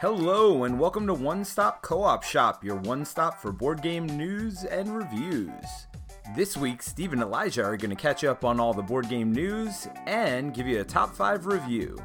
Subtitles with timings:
[0.00, 4.06] Hello, and welcome to One Stop Co op Shop, your one stop for board game
[4.06, 5.88] news and reviews.
[6.36, 9.32] This week, Steve and Elijah are going to catch up on all the board game
[9.32, 11.98] news and give you a top five review.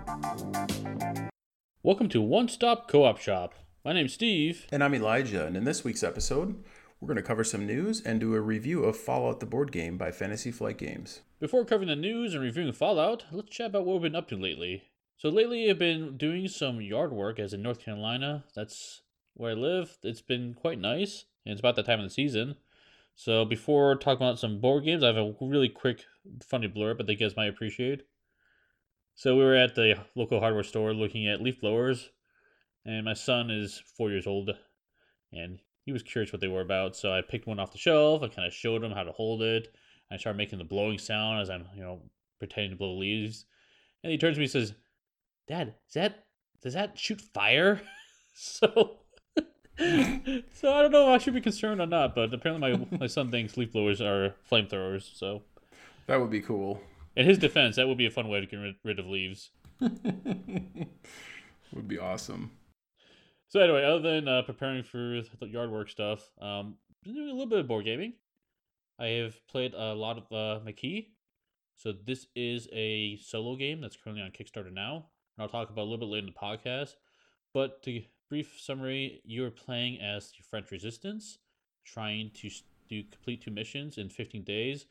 [1.83, 3.53] Welcome to One Stop Co op Shop.
[3.85, 4.65] My name's Steve.
[4.71, 6.63] And I'm Elijah, and in this week's episode,
[6.99, 9.99] we're going to cover some news and do a review of Fallout the board game
[9.99, 11.21] by Fantasy Flight Games.
[11.39, 14.35] Before covering the news and reviewing Fallout, let's chat about what we've been up to
[14.35, 14.81] lately.
[15.17, 18.43] So, lately I've been doing some yard work as in North Carolina.
[18.55, 19.01] That's
[19.35, 19.97] where I live.
[20.03, 22.55] It's been quite nice, and it's about that time of the season.
[23.15, 26.05] So, before talking about some board games, I have a really quick,
[26.45, 28.03] funny blurb I think guys might appreciate.
[29.15, 32.09] So, we were at the local hardware store looking at leaf blowers,
[32.85, 34.51] and my son is four years old,
[35.31, 36.95] and he was curious what they were about.
[36.95, 38.23] So I picked one off the shelf.
[38.23, 39.73] I kind of showed him how to hold it.
[40.11, 42.01] I started making the blowing sound as I'm, you know,
[42.39, 43.45] pretending to blow leaves.
[44.03, 44.73] And he turns to me and says,
[45.47, 46.25] "Dad, is that
[46.61, 47.81] does that shoot fire?"
[48.33, 48.97] so,
[49.77, 52.15] so I don't know if I should be concerned or not.
[52.15, 55.17] But apparently, my my son thinks leaf blowers are flamethrowers.
[55.17, 55.43] So
[56.07, 56.81] that would be cool.
[57.15, 59.51] In his defense, that would be a fun way to get rid, rid of leaves.
[59.79, 60.87] would
[61.87, 62.51] be awesome.
[63.49, 67.33] So anyway, other than uh, preparing for the yard work stuff, um, been doing a
[67.33, 68.13] little bit of board gaming.
[68.99, 71.07] I have played a lot of uh, Maquis.
[71.75, 75.81] So this is a solo game that's currently on Kickstarter now, and I'll talk about
[75.81, 76.95] a little bit later in the podcast.
[77.53, 81.39] But to brief summary, you are playing as the French Resistance,
[81.85, 82.49] trying to
[82.89, 84.85] do complete two missions in 15 days,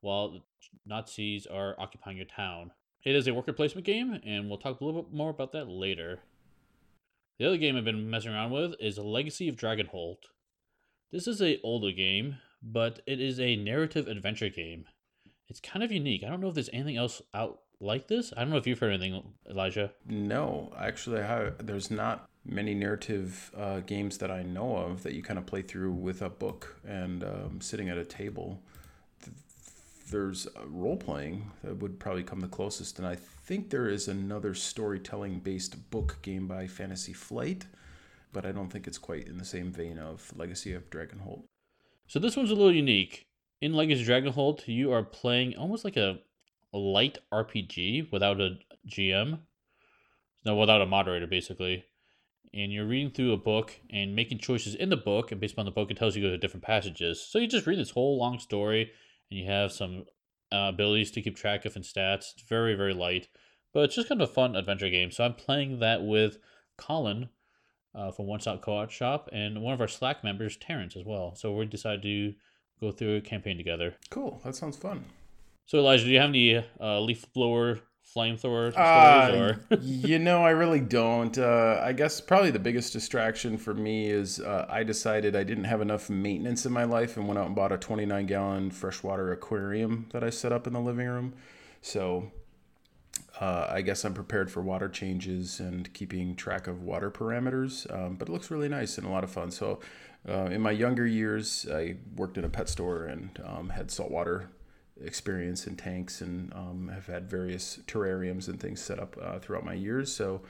[0.00, 0.42] while
[0.86, 2.72] Nazis are occupying your town.
[3.04, 5.68] It is a worker placement game, and we'll talk a little bit more about that
[5.68, 6.20] later.
[7.38, 10.24] The other game I've been messing around with is Legacy of Dragonholt.
[11.12, 14.86] This is a older game, but it is a narrative adventure game.
[15.48, 16.24] It's kind of unique.
[16.24, 18.32] I don't know if there's anything else out like this.
[18.36, 19.92] I don't know if you've heard anything, Elijah.
[20.06, 25.22] No, actually, I, there's not many narrative uh, games that I know of that you
[25.22, 28.62] kind of play through with a book and um, sitting at a table
[30.10, 34.54] there's role playing that would probably come the closest, and I think there is another
[34.54, 37.66] storytelling based book game by Fantasy Flight,
[38.32, 41.42] but I don't think it's quite in the same vein of Legacy of Dragonholt.
[42.06, 43.26] So this one's a little unique.
[43.60, 46.18] In Legacy of Dragonholt, you are playing almost like a
[46.78, 49.40] light RPG without a GM,
[50.44, 51.84] no, without a moderator, basically.
[52.54, 55.64] And you're reading through a book and making choices in the book, and based on
[55.64, 57.20] the book, it tells you to go to different passages.
[57.20, 58.90] So you just read this whole long story
[59.30, 60.04] and you have some
[60.52, 62.32] uh, abilities to keep track of and stats.
[62.34, 63.28] It's very, very light,
[63.74, 65.10] but it's just kind of a fun adventure game.
[65.10, 66.38] So I'm playing that with
[66.76, 67.28] Colin
[67.94, 71.34] uh, from One Stop Co-op Shop and one of our Slack members, Terrence, as well.
[71.34, 72.34] So we decided to
[72.80, 73.96] go through a campaign together.
[74.10, 74.40] Cool.
[74.44, 75.04] That sounds fun.
[75.66, 77.80] So Elijah, do you have any uh, leaf blower
[78.16, 81.36] flamethrower uh, you know, I really don't.
[81.36, 85.64] Uh, I guess probably the biggest distraction for me is uh, I decided I didn't
[85.64, 89.32] have enough maintenance in my life and went out and bought a 29 gallon freshwater
[89.32, 91.34] aquarium that I set up in the living room.
[91.82, 92.30] So
[93.40, 97.92] uh, I guess I'm prepared for water changes and keeping track of water parameters.
[97.92, 99.50] Um, but it looks really nice and a lot of fun.
[99.50, 99.80] So
[100.28, 104.48] uh, in my younger years, I worked in a pet store and um, had saltwater
[105.02, 109.64] experience in tanks and um, have had various terrariums and things set up uh, throughout
[109.64, 110.12] my years.
[110.12, 110.42] So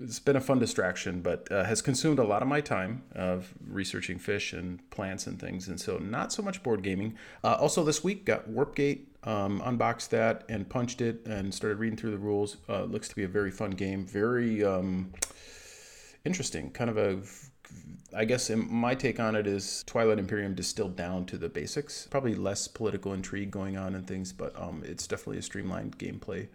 [0.00, 3.54] it's been a fun distraction, but uh, has consumed a lot of my time of
[3.66, 5.68] researching fish and plants and things.
[5.68, 7.16] And so not so much board gaming.
[7.42, 11.96] Uh, also this week got Warpgate, um, unboxed that and punched it and started reading
[11.96, 12.58] through the rules.
[12.68, 14.04] Uh, looks to be a very fun game.
[14.04, 15.12] Very um,
[16.24, 16.70] interesting.
[16.70, 17.18] Kind of a
[18.14, 22.06] I guess my take on it is Twilight Imperium distilled down to the basics.
[22.10, 26.48] Probably less political intrigue going on and things, but um, it's definitely a streamlined gameplay.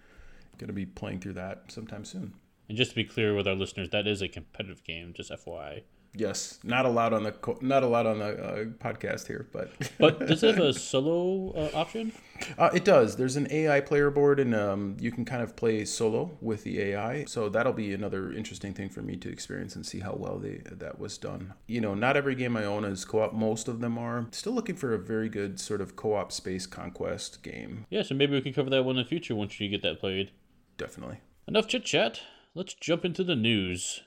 [0.57, 2.33] Going to be playing through that sometime soon.
[2.69, 5.83] And just to be clear with our listeners, that is a competitive game, just FYI.
[6.15, 10.43] Yes, not allowed on the not allowed on the uh, podcast here, but but does
[10.43, 12.11] it have a solo uh, option?
[12.57, 13.15] Uh, it does.
[13.15, 16.81] There's an AI player board, and um, you can kind of play solo with the
[16.81, 17.25] AI.
[17.25, 20.61] So that'll be another interesting thing for me to experience and see how well they
[20.65, 21.53] that was done.
[21.67, 23.33] You know, not every game I own is co-op.
[23.33, 24.27] Most of them are.
[24.31, 27.85] Still looking for a very good sort of co-op space conquest game.
[27.89, 29.99] Yeah, so maybe we can cover that one in the future once you get that
[29.99, 30.31] played.
[30.77, 31.17] Definitely.
[31.47, 32.21] Enough chit chat.
[32.53, 34.01] Let's jump into the news.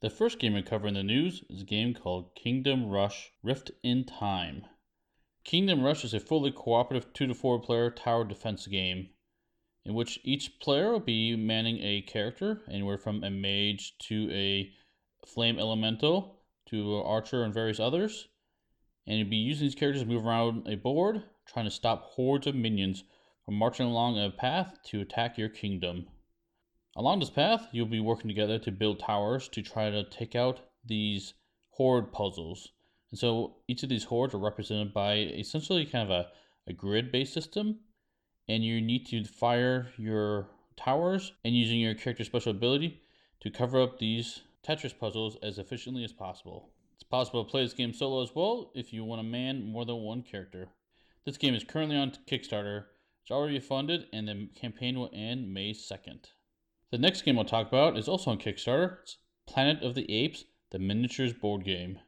[0.00, 3.72] The first game we cover in the news is a game called Kingdom Rush Rift
[3.82, 4.64] in Time.
[5.42, 9.08] Kingdom Rush is a fully cooperative 2 to 4 player tower defense game
[9.84, 14.70] in which each player will be manning a character, anywhere from a mage to a
[15.26, 18.28] flame elemental to an archer and various others.
[19.04, 22.46] And you'll be using these characters to move around a board, trying to stop hordes
[22.46, 23.02] of minions
[23.44, 26.06] from marching along a path to attack your kingdom.
[26.98, 30.62] Along this path, you'll be working together to build towers to try to take out
[30.84, 31.32] these
[31.70, 32.72] horde puzzles.
[33.12, 36.26] And so each of these hordes are represented by essentially kind of a,
[36.66, 37.78] a grid based system.
[38.48, 43.00] And you need to fire your towers and using your character special ability
[43.42, 46.70] to cover up these Tetris puzzles as efficiently as possible.
[46.94, 49.84] It's possible to play this game solo as well if you want to man more
[49.84, 50.70] than one character.
[51.24, 52.86] This game is currently on Kickstarter.
[53.22, 56.24] It's already funded and the campaign will end May 2nd.
[56.90, 59.00] The next game I'll talk about is also on Kickstarter.
[59.02, 61.98] It's Planet of the Apes, the miniatures board game.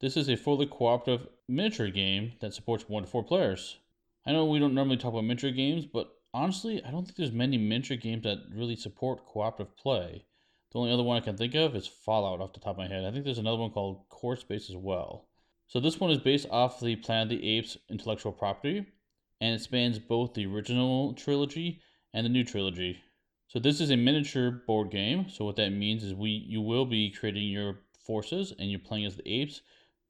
[0.00, 3.78] This is a fully cooperative miniature game that supports one to four players.
[4.24, 7.32] I know we don't normally talk about miniature games, but honestly, I don't think there's
[7.32, 10.26] many miniature games that really support cooperative play.
[10.70, 12.86] The only other one I can think of is Fallout off the top of my
[12.86, 13.04] head.
[13.04, 15.26] I think there's another one called Core Space as well.
[15.66, 18.86] So this one is based off the Planet of the Apes intellectual property,
[19.40, 21.80] and it spans both the original trilogy
[22.14, 23.00] and the new trilogy.
[23.52, 25.28] So this is a miniature board game.
[25.28, 29.04] So what that means is we you will be creating your forces and you're playing
[29.04, 29.60] as the apes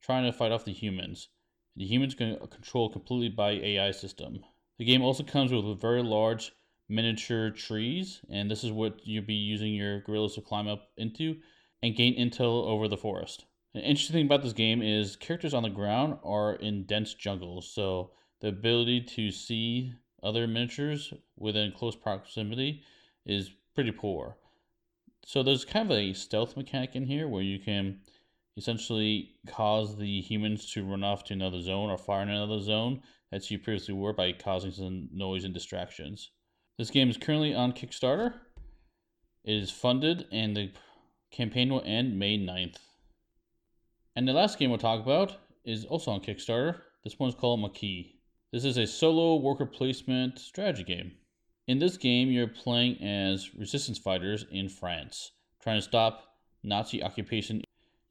[0.00, 1.26] trying to fight off the humans.
[1.74, 4.44] The humans can controlled completely by AI system.
[4.78, 6.52] The game also comes with very large
[6.88, 11.38] miniature trees, and this is what you'll be using your gorillas to climb up into
[11.82, 13.46] and gain intel over the forest.
[13.74, 17.68] An interesting thing about this game is characters on the ground are in dense jungles,
[17.68, 22.84] so the ability to see other miniatures within close proximity
[23.26, 24.36] is pretty poor.
[25.24, 28.00] So there's kind of a stealth mechanic in here where you can
[28.56, 33.00] essentially cause the humans to run off to another zone or fire in another zone
[33.30, 36.30] that you previously were by causing some noise and distractions.
[36.76, 38.34] This game is currently on Kickstarter.
[39.44, 40.72] It is funded and the
[41.30, 42.76] campaign will end May 9th.
[44.14, 46.80] And the last game we'll talk about is also on Kickstarter.
[47.04, 48.12] This one's called Maquis.
[48.52, 51.12] This is a solo worker placement strategy game.
[51.66, 57.62] In this game, you're playing as resistance fighters in France, trying to stop Nazi occupation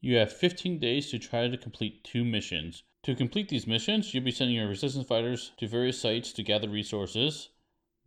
[0.04, 2.82] you have 15 days to try to complete two missions.
[3.04, 6.68] To complete these missions, you'll be sending your resistance fighters to various sites to gather
[6.68, 7.50] resources,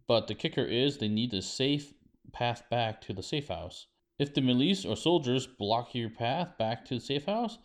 [0.05, 1.93] but the kicker is they need a safe
[2.33, 3.87] path back to the safe house.
[4.19, 7.59] If the milice or soldiers block your path back to the safe house,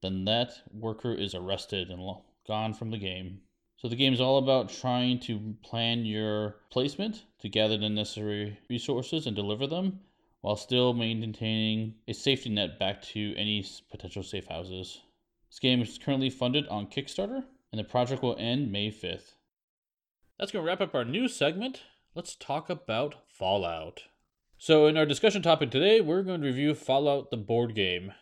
[0.00, 2.00] then that worker is arrested and
[2.46, 3.42] gone from the game.
[3.84, 8.58] So the game is all about trying to plan your placement to gather the necessary
[8.70, 10.00] resources and deliver them
[10.40, 15.02] while still maintaining a safety net back to any potential safe houses.
[15.50, 19.34] This game is currently funded on Kickstarter, and the project will end May 5th.
[20.38, 21.82] That's going to wrap up our news segment.
[22.14, 24.04] Let's talk about Fallout.
[24.56, 28.14] So, in our discussion topic today, we're going to review Fallout the board game.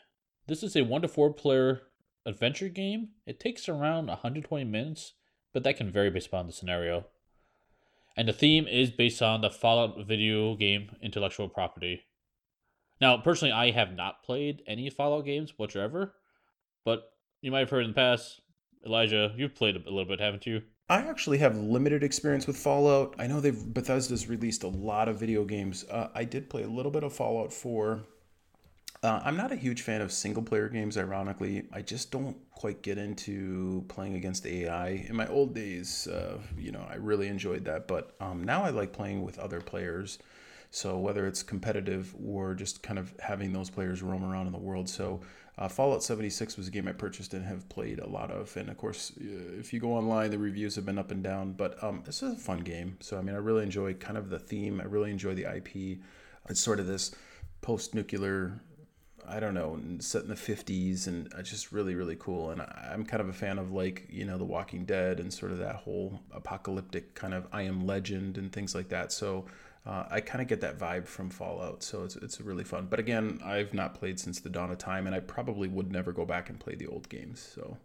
[0.49, 1.83] This is a 1 to 4 player
[2.27, 3.11] adventure game.
[3.27, 5.13] It takes around 120 minutes,
[5.53, 7.07] but that can vary based upon the scenario.
[8.17, 12.03] And the theme is based on the Fallout video game intellectual property.
[13.01, 16.15] Now, personally, I have not played any Fallout games whatsoever,
[16.85, 18.41] but you might have heard in the past,
[18.85, 20.63] Elijah, you've played a little bit, haven't you?
[20.89, 23.15] I actually have limited experience with Fallout.
[23.19, 25.85] I know they've Bethesda's released a lot of video games.
[25.85, 28.05] Uh, I did play a little bit of Fallout 4.
[29.03, 31.65] Uh, I'm not a huge fan of single player games, ironically.
[31.73, 35.05] I just don't quite get into playing against AI.
[35.09, 38.71] In my old days, uh, you know, I really enjoyed that, but um, now I
[38.71, 40.21] like playing with other players.
[40.71, 44.59] So whether it's competitive or just kind of having those players roam around in the
[44.59, 44.89] world.
[44.89, 45.21] So
[45.59, 48.57] uh, Fallout 76 was a game I purchased and have played a lot of.
[48.57, 51.55] And of course, uh, if you go online, the reviews have been up and down.
[51.55, 52.99] But um, this is a fun game.
[53.01, 54.81] So I mean, I really enjoy kind of the theme.
[54.81, 55.99] I really enjoy the IP.
[56.49, 57.15] It's sort of this
[57.61, 58.61] post-nuclear
[59.33, 62.51] I don't know, set in the 50s, and just really, really cool.
[62.51, 65.53] And I'm kind of a fan of like, you know, The Walking Dead and sort
[65.53, 69.11] of that whole apocalyptic kind of I Am Legend and things like that.
[69.11, 69.47] So
[69.87, 72.87] uh, I kind of get that vibe from Fallout, so it's it's really fun.
[72.91, 76.13] But again, I've not played since the dawn of time, and I probably would never
[76.13, 77.41] go back and play the old games.
[77.41, 77.79] So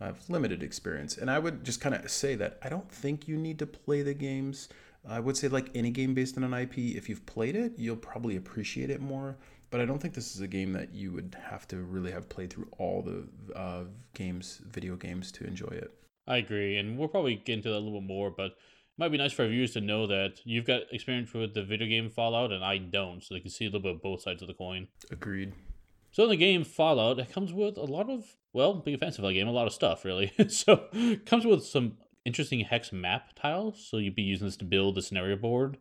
[0.00, 3.28] I have limited experience, and I would just kind of say that I don't think
[3.28, 4.68] you need to play the games.
[5.08, 7.96] I would say like any game based on an IP, if you've played it, you'll
[7.96, 9.36] probably appreciate it more.
[9.70, 12.28] But I don't think this is a game that you would have to really have
[12.28, 13.26] played through all the
[13.58, 15.92] uh, games, video games, to enjoy it.
[16.28, 19.10] I agree, and we'll probably get into that a little bit more, but it might
[19.10, 22.10] be nice for our viewers to know that you've got experience with the video game
[22.10, 24.48] Fallout and I don't, so they can see a little bit of both sides of
[24.48, 24.88] the coin.
[25.10, 25.52] Agreed.
[26.10, 28.24] So in the game Fallout, it comes with a lot of
[28.56, 30.32] well, being offensive the game, a lot of stuff really.
[30.48, 33.86] so it comes with some interesting hex map tiles.
[33.86, 35.76] So you'd be using this to build the scenario board,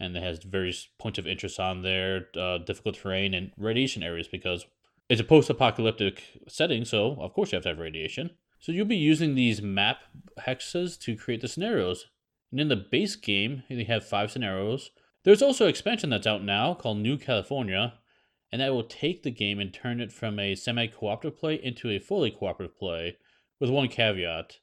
[0.00, 4.28] and it has various points of interest on there, uh, difficult terrain and radiation areas
[4.28, 4.66] because
[5.08, 6.84] it's a post-apocalyptic setting.
[6.84, 8.30] So of course you have to have radiation.
[8.60, 9.98] So you'll be using these map
[10.40, 12.06] hexes to create the scenarios.
[12.50, 14.90] And in the base game, you have five scenarios.
[15.24, 17.94] There's also an expansion that's out now called New California,
[18.50, 21.90] and that will take the game and turn it from a semi cooperative play into
[21.90, 23.16] a fully cooperative play,
[23.60, 24.58] with one caveat.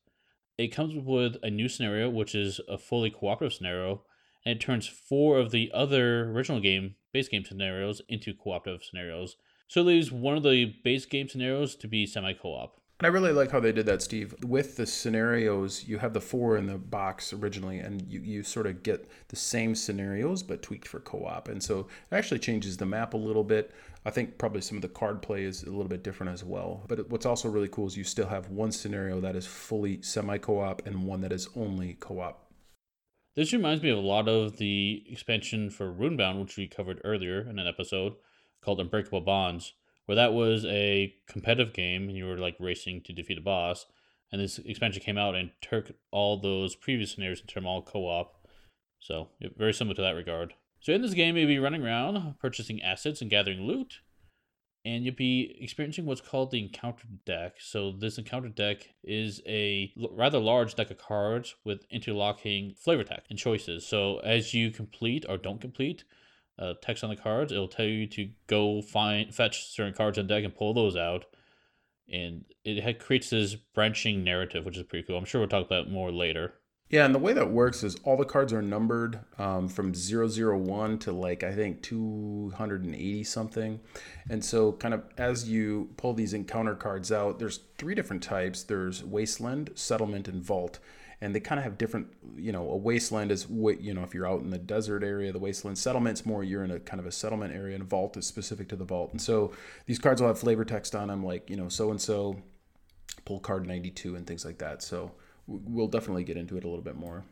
[0.58, 4.04] It comes with a new scenario, which is a fully cooperative scenario,
[4.46, 9.38] and it turns four of the other original game, base game scenarios, into cooperative scenarios.
[9.68, 12.80] So it leaves one of the base game scenarios to be semi co op.
[13.00, 14.34] And I really like how they did that, Steve.
[14.42, 18.68] With the scenarios, you have the four in the box originally, and you, you sort
[18.68, 21.50] of get the same scenarios but tweaked for co op.
[21.50, 23.74] And so it actually changes the map a little bit.
[24.06, 26.86] I think probably some of the card play is a little bit different as well.
[26.88, 30.38] But what's also really cool is you still have one scenario that is fully semi
[30.38, 32.45] co op and one that is only co op.
[33.36, 37.42] This reminds me of a lot of the expansion for Runebound, which we covered earlier
[37.42, 38.13] in an episode
[38.62, 39.74] called Unbreakable Bonds
[40.06, 43.86] where that was a competitive game and you were like racing to defeat a boss.
[44.32, 47.82] And this expansion came out and took all those previous scenarios and turned them all
[47.82, 48.48] co-op.
[49.00, 50.54] So very similar to that regard.
[50.80, 54.01] So in this game, you'll be running around, purchasing assets and gathering loot,
[54.86, 57.56] and you'll be experiencing what's called the encounter deck.
[57.60, 63.25] So this encounter deck is a rather large deck of cards with interlocking flavor text
[63.30, 63.86] and choices.
[63.86, 66.06] So as you complete or don't complete
[66.58, 67.51] uh, text on the cards.
[67.51, 71.25] It'll tell you to go find fetch certain cards in deck and pull those out.
[72.12, 75.18] And it creates this branching narrative, which is pretty cool.
[75.18, 76.54] I'm sure we'll talk about more later.
[76.89, 81.00] Yeah, and the way that works is all the cards are numbered um, from 001
[81.00, 83.80] to like, I think 280 something.
[84.30, 88.62] And so, kind of as you pull these encounter cards out, there's three different types.
[88.62, 90.77] There's Wasteland, Settlement, and Vault.
[91.22, 94.13] And they kind of have different you know a wasteland is what, you know if
[94.13, 97.06] you're out in the desert area the wasteland settlements more you're in a kind of
[97.06, 99.12] a settlement area and vault is specific to the vault.
[99.12, 99.54] And so
[99.86, 102.36] these cards will have flavor text on them like you know so and so
[103.24, 104.84] pull card 92 and things like that.
[104.84, 105.13] So
[105.48, 107.24] we'll definitely get into it a little bit more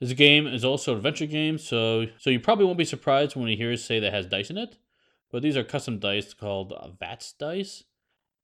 [0.00, 3.48] this game is also an adventure game so so you probably won't be surprised when
[3.48, 4.76] you hear us say that has dice in it
[5.30, 7.84] but these are custom dice called VATS dice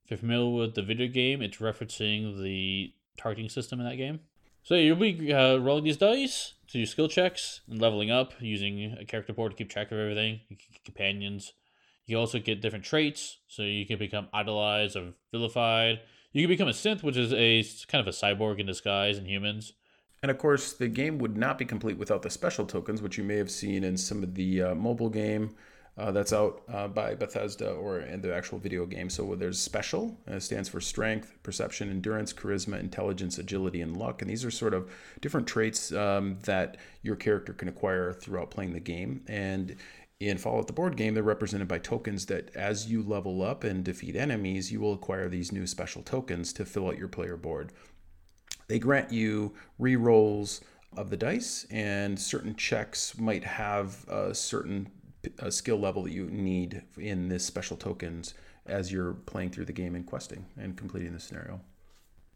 [0.05, 4.21] if you're familiar with the video game it's referencing the targeting system in that game
[4.67, 8.97] so you'll be uh, rolling these dice to do skill checks and leveling up using
[8.99, 10.41] a character board to keep track of everything.
[10.49, 11.53] You get companions.
[12.05, 16.01] You also get different traits, so you can become idolized or vilified.
[16.37, 19.25] You can become a synth, which is a kind of a cyborg in disguise in
[19.25, 19.73] humans.
[20.23, 23.25] And of course, the game would not be complete without the special tokens, which you
[23.25, 25.55] may have seen in some of the uh, mobile game
[25.97, 29.09] uh, that's out uh, by Bethesda or in the actual video game.
[29.09, 34.21] So there's special, uh, stands for strength, perception, endurance, charisma, intelligence, agility, and luck.
[34.21, 34.91] And these are sort of
[35.23, 39.23] different traits um, that your character can acquire throughout playing the game.
[39.27, 39.75] And
[40.19, 43.85] in Fallout the board game, they're represented by tokens that as you level up and
[43.85, 47.73] defeat enemies, you will acquire these new special tokens to fill out your player board.
[48.69, 50.63] They grant you re rolls
[50.97, 54.91] of the dice, and certain checks might have a certain
[55.41, 59.73] a skill level that you need in this special tokens as you're playing through the
[59.73, 61.61] game and questing and completing the scenario.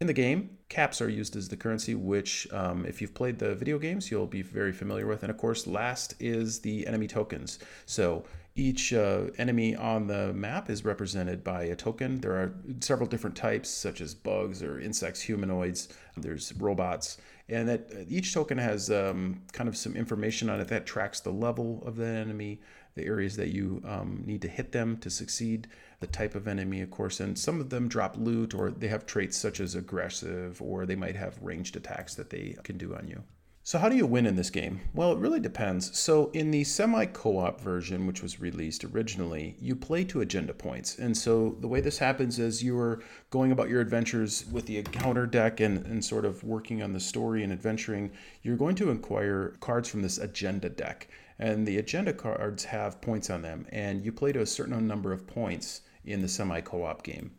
[0.01, 3.53] In the game, caps are used as the currency, which, um, if you've played the
[3.53, 5.21] video games, you'll be very familiar with.
[5.21, 7.59] And of course, last is the enemy tokens.
[7.85, 8.23] So
[8.55, 12.19] each uh, enemy on the map is represented by a token.
[12.19, 15.89] There are several different types, such as bugs or insects, humanoids.
[16.17, 20.87] There's robots, and that each token has um, kind of some information on it that
[20.87, 22.59] tracks the level of the enemy,
[22.95, 25.67] the areas that you um, need to hit them to succeed,
[26.01, 29.05] the type of enemy, of course, and some of them drop loot or they have
[29.05, 33.07] traits such as aggressive or they might have ranged attacks that they can do on
[33.07, 33.23] you.
[33.63, 34.81] So, how do you win in this game?
[34.91, 35.95] Well, it really depends.
[35.95, 40.55] So, in the semi co op version, which was released originally, you play to agenda
[40.55, 40.97] points.
[40.97, 44.79] And so, the way this happens is you are going about your adventures with the
[44.79, 48.11] encounter deck and, and sort of working on the story and adventuring.
[48.41, 51.07] You're going to acquire cards from this agenda deck.
[51.37, 55.13] And the agenda cards have points on them, and you play to a certain number
[55.13, 57.31] of points in the semi co op game.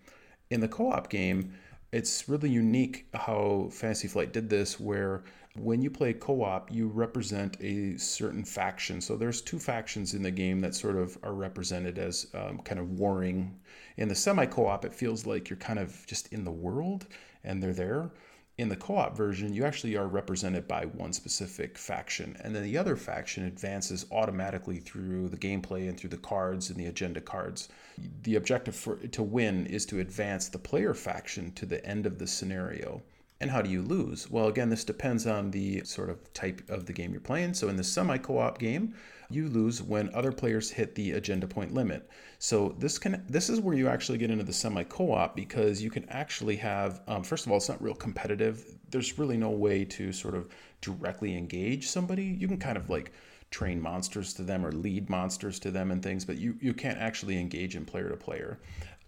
[0.50, 1.54] In the co op game,
[1.92, 5.22] it's really unique how Fantasy Flight did this, where
[5.54, 9.00] when you play co-op you represent a certain faction.
[9.00, 12.80] So there's two factions in the game that sort of are represented as um, kind
[12.80, 13.58] of warring.
[13.98, 17.06] In the semi co-op it feels like you're kind of just in the world
[17.44, 18.10] and they're there
[18.62, 22.62] in the co op version, you actually are represented by one specific faction, and then
[22.62, 27.20] the other faction advances automatically through the gameplay and through the cards and the agenda
[27.20, 27.68] cards.
[28.22, 32.20] The objective for, to win is to advance the player faction to the end of
[32.20, 33.02] the scenario.
[33.40, 34.30] And how do you lose?
[34.30, 37.54] Well, again, this depends on the sort of type of the game you're playing.
[37.54, 38.94] So, in the semi co op game,
[39.32, 42.08] you lose when other players hit the agenda point limit.
[42.38, 45.90] So this can this is where you actually get into the semi co-op because you
[45.90, 48.64] can actually have um, first of all it's not real competitive.
[48.90, 50.48] There's really no way to sort of
[50.80, 52.24] directly engage somebody.
[52.24, 53.12] You can kind of like
[53.52, 56.98] train monsters to them or lead monsters to them and things, but you, you can't
[56.98, 58.58] actually engage in player to player.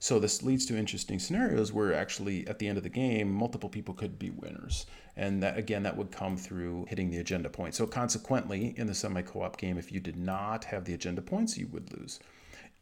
[0.05, 3.71] So this leads to interesting scenarios where actually at the end of the game, multiple
[3.71, 4.85] people could be winners.
[5.17, 7.75] And that again, that would come through hitting the agenda point.
[7.75, 11.57] So consequently, in the semi co-op game, if you did not have the agenda points,
[11.57, 12.21] you would lose.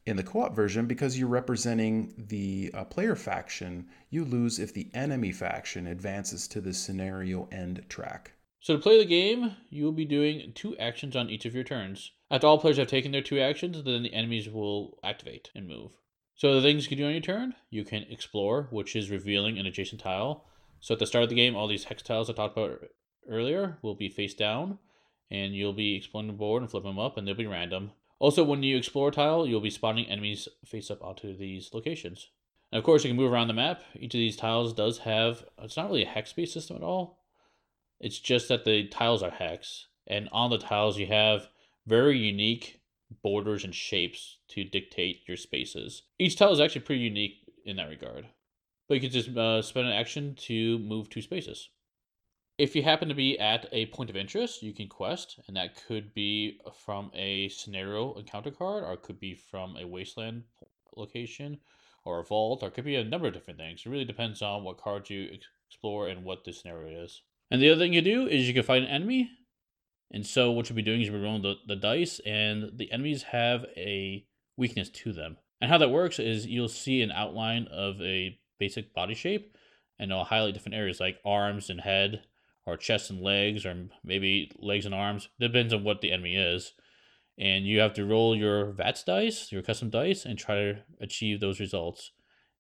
[0.04, 4.74] In the co op version, because you're representing the uh, player faction, you lose if
[4.74, 8.32] the enemy faction advances to the scenario end track.
[8.58, 11.62] So to play the game, you will be doing two actions on each of your
[11.62, 12.10] turns.
[12.32, 15.92] After all players have taken their two actions, then the enemies will activate and move.
[16.42, 19.60] So the things you can do on your turn, you can explore, which is revealing
[19.60, 20.44] an adjacent tile.
[20.80, 22.80] So at the start of the game, all these hex tiles I talked about
[23.28, 24.80] earlier will be face down,
[25.30, 27.92] and you'll be exploring the board and flipping them up, and they'll be random.
[28.18, 32.30] Also, when you explore a tile, you'll be spawning enemies face up onto these locations.
[32.72, 33.82] And of course, you can move around the map.
[33.94, 37.20] Each of these tiles does have, it's not really a hex-based system at all.
[38.00, 39.86] It's just that the tiles are hex.
[40.08, 41.46] And on the tiles, you have
[41.86, 42.80] very unique
[43.22, 46.02] borders and shapes to dictate your spaces.
[46.18, 48.26] Each tile is actually pretty unique in that regard.
[48.88, 51.68] But you can just uh, spend an action to move two spaces.
[52.58, 55.82] If you happen to be at a point of interest, you can quest, and that
[55.86, 60.44] could be from a scenario encounter card, or it could be from a wasteland
[60.96, 61.58] location,
[62.04, 63.82] or a vault, or it could be a number of different things.
[63.84, 65.28] It really depends on what cards you
[65.66, 67.22] explore and what the scenario is.
[67.50, 69.30] And the other thing you do is you can fight an enemy,
[70.12, 72.92] and so what you'll be doing is you'll be rolling the, the dice, and the
[72.92, 74.26] enemies have a
[74.56, 75.38] weakness to them.
[75.60, 79.56] And how that works is you'll see an outline of a basic body shape,
[79.98, 82.22] and it'll highlight different areas like arms and head,
[82.66, 85.28] or chest and legs, or maybe legs and arms.
[85.40, 86.74] Depends on what the enemy is.
[87.38, 91.40] And you have to roll your VATS dice, your custom dice, and try to achieve
[91.40, 92.12] those results.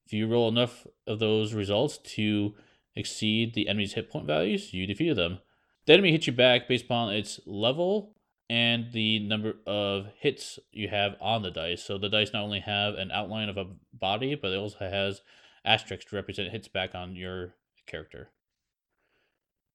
[0.06, 2.54] If you roll enough of those results to
[2.96, 5.38] exceed the enemy's hit point values, you defeat them.
[5.86, 8.14] The enemy hits you back based upon its level
[8.48, 11.82] and the number of hits you have on the dice.
[11.82, 15.22] So the dice not only have an outline of a body, but it also has
[15.64, 17.54] asterisks to represent hits back on your
[17.86, 18.30] character.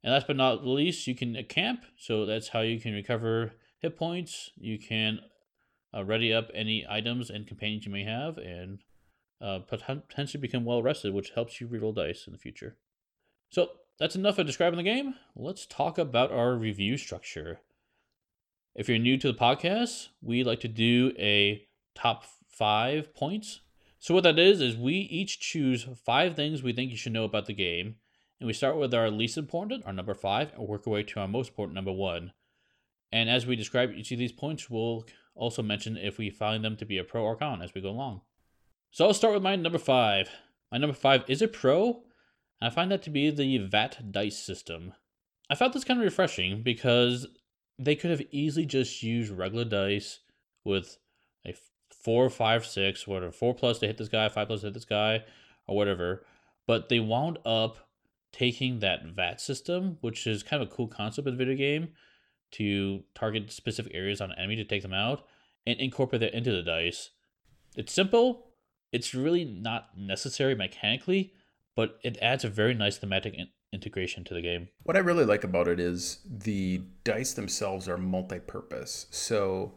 [0.03, 1.85] And last but not least, you can camp.
[1.97, 4.51] So that's how you can recover hit points.
[4.55, 5.19] You can
[5.93, 8.79] uh, ready up any items and companions you may have, and
[9.41, 12.77] uh, potentially become well rested, which helps you reroll dice in the future.
[13.49, 15.15] So that's enough of describing the game.
[15.35, 17.59] Let's talk about our review structure.
[18.75, 23.61] If you're new to the podcast, we like to do a top five points.
[23.99, 27.23] So, what that is, is we each choose five things we think you should know
[27.23, 27.95] about the game.
[28.39, 31.19] And we start with our least important, our number five, and work our way to
[31.19, 32.33] our most important, number one.
[33.11, 36.77] And as we describe each of these points, we'll also mention if we find them
[36.77, 38.21] to be a pro or con as we go along.
[38.91, 40.29] So, I'll start with my number five.
[40.71, 42.03] My number five is a pro,
[42.61, 44.93] I find that to be the VAT dice system.
[45.49, 47.27] I found this kind of refreshing because
[47.79, 50.19] they could have easily just used regular dice
[50.63, 50.97] with
[51.45, 51.53] a
[51.91, 54.85] four, five, six, whatever, four plus to hit this guy, five plus to hit this
[54.85, 55.23] guy,
[55.67, 56.25] or whatever.
[56.65, 57.89] But they wound up
[58.31, 61.89] taking that VAT system, which is kind of a cool concept in the video game,
[62.51, 65.25] to target specific areas on an enemy to take them out,
[65.65, 67.11] and incorporate that into the dice.
[67.75, 68.47] It's simple.
[68.91, 71.33] It's really not necessary mechanically,
[71.77, 74.67] but it adds a very nice thematic in- integration to the game.
[74.81, 79.05] What I really like about it is the dice themselves are multi-purpose.
[79.11, 79.73] So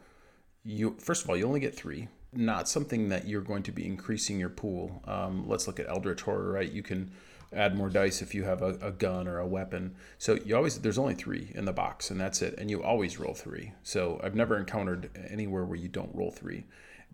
[0.63, 2.07] you first of all, you only get three.
[2.33, 5.03] Not something that you're going to be increasing your pool.
[5.05, 6.71] Um, let's look at Eldritch Horror, right?
[6.71, 7.11] You can
[7.53, 9.93] add more dice if you have a, a, gun or a weapon.
[10.17, 12.55] So you always there's only three in the box, and that's it.
[12.57, 13.73] And you always roll three.
[13.83, 16.63] So I've never encountered anywhere where you don't roll three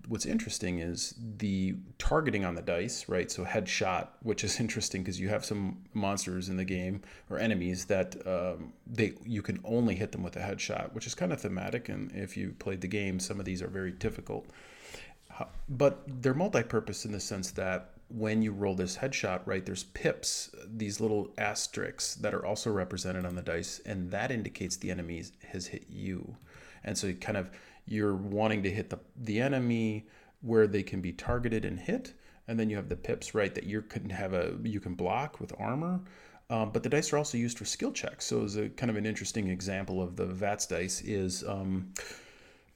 [0.08, 3.30] what's interesting is the targeting on the dice, right?
[3.30, 7.86] So headshot, which is interesting because you have some monsters in the game or enemies
[7.86, 11.41] that um, they you can only hit them with a headshot, which is kind of
[11.41, 11.89] thematic.
[11.89, 14.48] And if you played the game, some of these are very difficult.
[15.70, 20.50] But they're multi-purpose in the sense that when you roll this headshot, right, there's pips,
[20.65, 25.24] these little asterisks that are also represented on the dice, and that indicates the enemy
[25.50, 26.38] has hit you.
[26.84, 27.52] And so you kind of
[27.88, 30.06] you're wanting to hit the, the enemy
[30.41, 32.13] where they can be targeted and hit
[32.47, 35.39] and then you have the pips right that you can have a you can block
[35.39, 36.00] with armor
[36.50, 38.95] um, but the dice are also used for skill checks so as a kind of
[38.95, 41.91] an interesting example of the vats dice is um,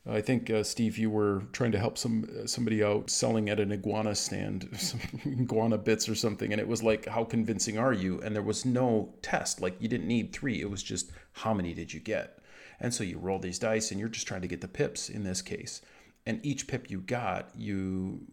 [0.10, 3.72] I think uh, Steve, you were trying to help some somebody out selling at an
[3.72, 8.20] iguana stand, some iguana bits or something, and it was like, "How convincing are you?"
[8.22, 10.60] And there was no test; like you didn't need three.
[10.60, 12.40] It was just, "How many did you get?"
[12.82, 15.24] And so you roll these dice and you're just trying to get the pips in
[15.24, 15.82] this case.
[16.26, 18.28] And each pip you got, you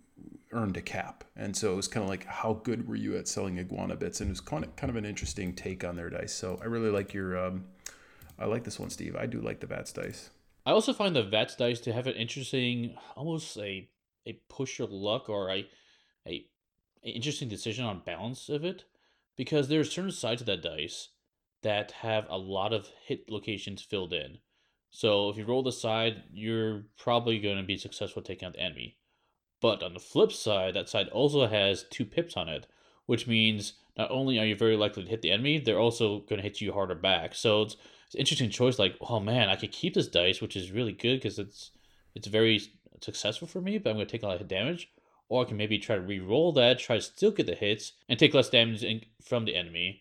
[0.53, 1.23] earned a cap.
[1.37, 4.21] And so it was kind of like, how good were you at selling iguana bits?
[4.21, 6.33] And it was kind of, kind of an interesting take on their dice.
[6.33, 7.67] So I really like your, um,
[8.39, 9.17] I like this one, Steve.
[9.17, 10.31] I do like the Vats dice.
[10.65, 13.89] I also find the Vats dice to have an interesting, almost a
[14.27, 15.67] a push of luck or a
[16.27, 16.45] a,
[17.03, 18.85] a interesting decision on balance of it,
[19.37, 21.09] because there are certain sides of that dice
[21.63, 24.39] that have a lot of hit locations filled in.
[24.91, 28.61] So if you roll the side, you're probably going to be successful taking out the
[28.61, 28.97] enemy.
[29.61, 32.67] But on the flip side, that side also has two pips on it,
[33.07, 36.37] which means not only are you very likely to hit the enemy, they're also going
[36.37, 37.35] to hit you harder back.
[37.35, 38.79] So it's, it's an interesting choice.
[38.79, 41.73] Like, oh man, I could keep this dice, which is really good because it's
[42.15, 42.61] it's very
[43.01, 44.91] successful for me, but I'm going to take a lot of damage.
[45.29, 48.19] Or I can maybe try to re-roll that, try to still get the hits, and
[48.19, 50.01] take less damage in, from the enemy.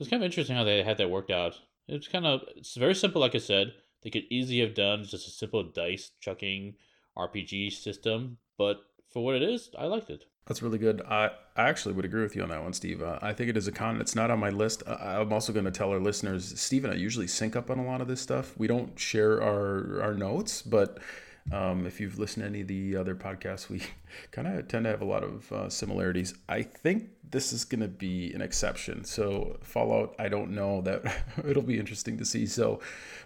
[0.00, 1.60] So it's kind of interesting how they had that worked out.
[1.86, 3.74] It's kind of it's very simple, like I said.
[4.02, 6.76] They could easily have done just a simple dice chucking
[7.18, 8.78] RPG system, but
[9.12, 10.24] for what it is, I liked it.
[10.46, 11.02] That's really good.
[11.02, 13.02] I, I actually would agree with you on that one, Steve.
[13.02, 14.00] Uh, I think it is a con.
[14.00, 14.82] It's not on my list.
[14.88, 17.84] I'm also going to tell our listeners, Steve and I usually sync up on a
[17.84, 18.56] lot of this stuff.
[18.56, 20.96] We don't share our, our notes, but
[21.52, 23.82] um, if you've listened to any of the other podcasts, we
[24.30, 26.34] kind of tend to have a lot of uh, similarities.
[26.48, 29.04] I think this is going to be an exception.
[29.04, 32.46] So, Fallout, I don't know that it'll be interesting to see.
[32.46, 32.80] So,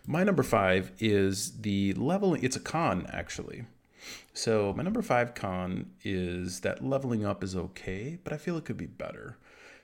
[0.06, 2.42] my number five is the leveling.
[2.42, 3.64] It's a con, actually.
[4.32, 8.64] So my number five con is that leveling up is okay, but I feel it
[8.64, 9.36] could be better.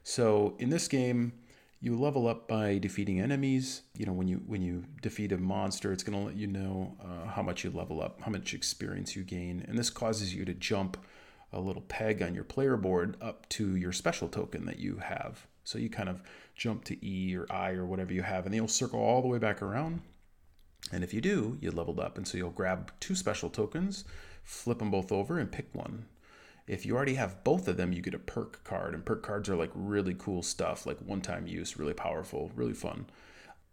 [0.03, 1.33] So in this game,
[1.81, 3.83] you level up by defeating enemies.
[3.97, 6.97] You know, when you when you defeat a monster, it's going to let you know
[7.03, 10.45] uh, how much you level up, how much experience you gain, and this causes you
[10.45, 10.97] to jump
[11.53, 15.47] a little peg on your player board up to your special token that you have.
[15.65, 16.23] So you kind of
[16.55, 19.39] jump to E or I or whatever you have, and you'll circle all the way
[19.39, 20.03] back around.
[20.93, 24.05] And if you do, you leveled up, and so you'll grab two special tokens
[24.43, 26.07] flip them both over and pick one.
[26.71, 29.49] If you already have both of them, you get a perk card, and perk cards
[29.49, 33.07] are like really cool stuff, like one time use, really powerful, really fun.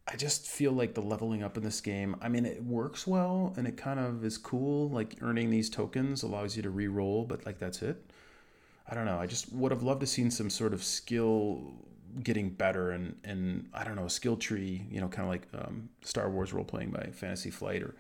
[0.08, 3.54] I just feel like the leveling up in this game, I mean, it works well
[3.56, 4.90] and it kind of is cool.
[4.90, 8.04] Like earning these tokens allows you to re roll, but like that's it.
[8.90, 9.20] I don't know.
[9.20, 11.76] I just would have loved to seen some sort of skill
[12.24, 15.48] getting better and, and I don't know, a skill tree, you know, kind of like
[15.54, 17.94] um, Star Wars role playing by Fantasy Flight or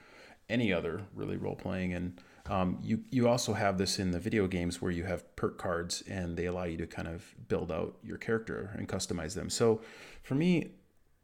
[0.49, 1.93] any other really role playing.
[1.93, 5.57] And um, you you also have this in the video games where you have perk
[5.57, 9.49] cards and they allow you to kind of build out your character and customize them.
[9.49, 9.81] So
[10.23, 10.71] for me,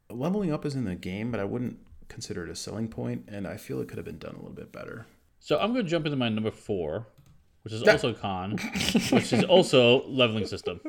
[0.09, 3.47] leveling up is in the game, but I wouldn't consider it a selling point, and
[3.47, 5.05] I feel it could have been done a little bit better.
[5.39, 7.07] So I'm going to jump into my number four,
[7.63, 8.57] which is also con,
[9.11, 10.79] which is also leveling system.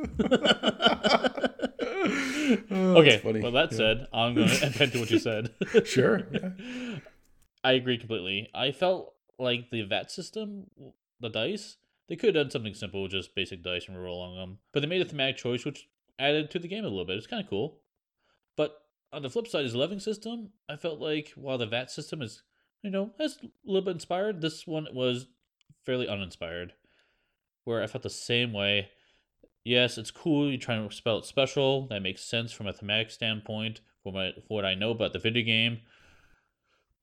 [2.70, 3.20] oh, okay.
[3.24, 3.76] Well, that yeah.
[3.76, 5.52] said, I'm going to append to what you said.
[5.84, 6.22] sure.
[6.30, 6.50] Yeah.
[7.64, 8.50] I agree completely.
[8.54, 10.70] I felt like the vet system,
[11.20, 11.76] the dice,
[12.08, 14.58] they could have done something simple, just basic dice and rolling them.
[14.72, 17.16] But they made a thematic choice, which added to the game a little bit.
[17.16, 17.80] It's kind of cool.
[18.56, 20.50] But on the flip side, is leveling system.
[20.68, 22.42] I felt like while the VAT system is,
[22.82, 25.26] you know, has a little bit inspired, this one was
[25.84, 26.74] fairly uninspired.
[27.64, 28.90] Where I felt the same way.
[29.64, 30.50] Yes, it's cool.
[30.50, 31.86] You're trying to spell it special.
[31.88, 34.12] That makes sense from a thematic standpoint for
[34.48, 35.80] what I know about the video game.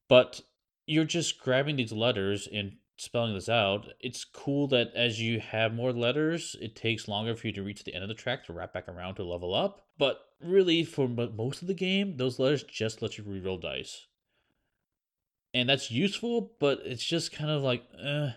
[0.08, 0.41] But
[0.86, 3.88] you're just grabbing these letters and spelling this out.
[4.00, 7.84] It's cool that as you have more letters, it takes longer for you to reach
[7.84, 9.88] the end of the track to wrap back around to level up.
[9.98, 14.08] But really, for most of the game, those letters just let you reroll dice.
[15.54, 18.32] And that's useful, but it's just kind of like, eh.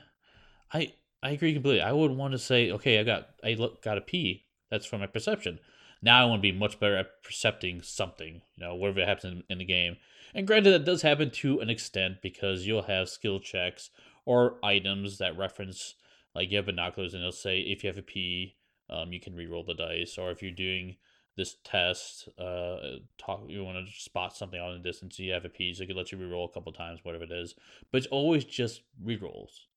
[0.72, 1.80] I I agree completely.
[1.80, 4.44] I would want to say, okay, I got I look, got a P.
[4.70, 5.60] That's from my perception.
[6.02, 9.44] Now I want to be much better at percepting something, you know, whatever happens in,
[9.48, 9.96] in the game.
[10.34, 13.90] And granted, that does happen to an extent because you'll have skill checks
[14.24, 15.94] or items that reference,
[16.34, 18.56] like you have binoculars and it'll say if you have a P,
[18.90, 20.96] um, you can re-roll the dice, or if you're doing
[21.36, 22.76] this test, uh,
[23.18, 25.86] talk you want to spot something in the distance, you have a P, so it
[25.86, 27.54] can let you re-roll a couple times, whatever it is.
[27.90, 29.68] But it's always just re-rolls.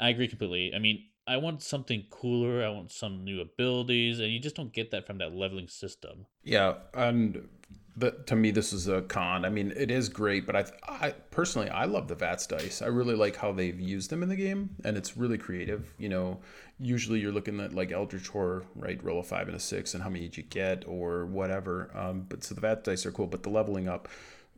[0.00, 0.72] I agree completely.
[0.74, 2.64] I mean, I want something cooler.
[2.64, 6.26] I want some new abilities, and you just don't get that from that leveling system.
[6.42, 7.48] Yeah, and
[7.98, 11.10] but to me this is a con i mean it is great but I, I
[11.30, 14.36] personally i love the vats dice i really like how they've used them in the
[14.36, 16.38] game and it's really creative you know
[16.78, 20.02] usually you're looking at like eldritch horror right roll a five and a six and
[20.02, 23.26] how many did you get or whatever um, but so the vats dice are cool
[23.26, 24.08] but the leveling up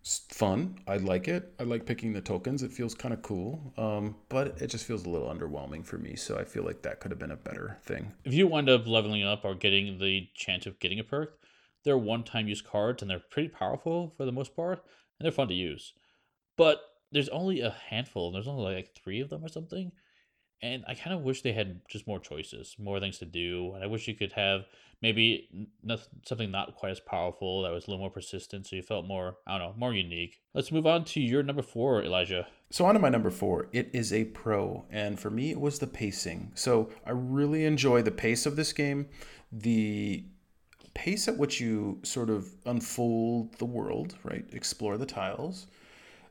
[0.03, 4.17] fun i like it i like picking the tokens it feels kind of cool um,
[4.31, 7.11] but it just feels a little underwhelming for me so i feel like that could
[7.11, 10.65] have been a better thing if you wind up leveling up or getting the chance
[10.65, 11.41] of getting a perk
[11.85, 14.85] they're one time use cards and they're pretty powerful for the most part,
[15.19, 15.95] and they're fun to use.
[16.57, 16.81] But
[17.13, 19.93] there's only a handful, there's only like three of them or something.
[20.63, 23.73] And I kind of wish they had just more choices, more things to do.
[23.75, 24.67] And I wish you could have
[25.03, 28.83] maybe not, something not quite as powerful that was a little more persistent, so you
[28.83, 30.41] felt more, I don't know, more unique.
[30.53, 32.47] Let's move on to your number four, Elijah.
[32.71, 33.69] So on to my number four.
[33.73, 36.53] It is a pro, and for me, it was the pacing.
[36.55, 39.09] So I really enjoy the pace of this game,
[39.51, 40.25] the
[40.93, 44.45] pace at which you sort of unfold the world, right?
[44.53, 45.67] Explore the tiles,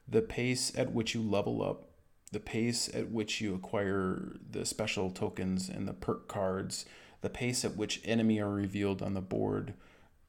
[0.08, 1.89] the pace at which you level up
[2.32, 6.86] the pace at which you acquire the special tokens and the perk cards,
[7.22, 9.74] the pace at which enemy are revealed on the board.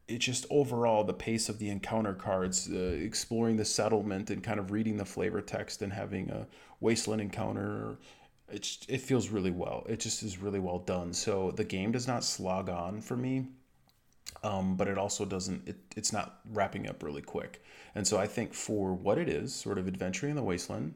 [0.08, 4.58] It's just overall the pace of the encounter cards, uh, exploring the settlement and kind
[4.58, 6.46] of reading the flavor text and having a
[6.80, 7.96] wasteland encounter.
[8.48, 9.86] It's, it feels really well.
[9.88, 11.12] It just is really well done.
[11.12, 13.46] So the game does not slog on for me,
[14.42, 15.68] um, but it also doesn't.
[15.68, 17.62] It, it's not wrapping up really quick.
[17.94, 20.94] And so I think for what it is, sort of adventuring in the wasteland,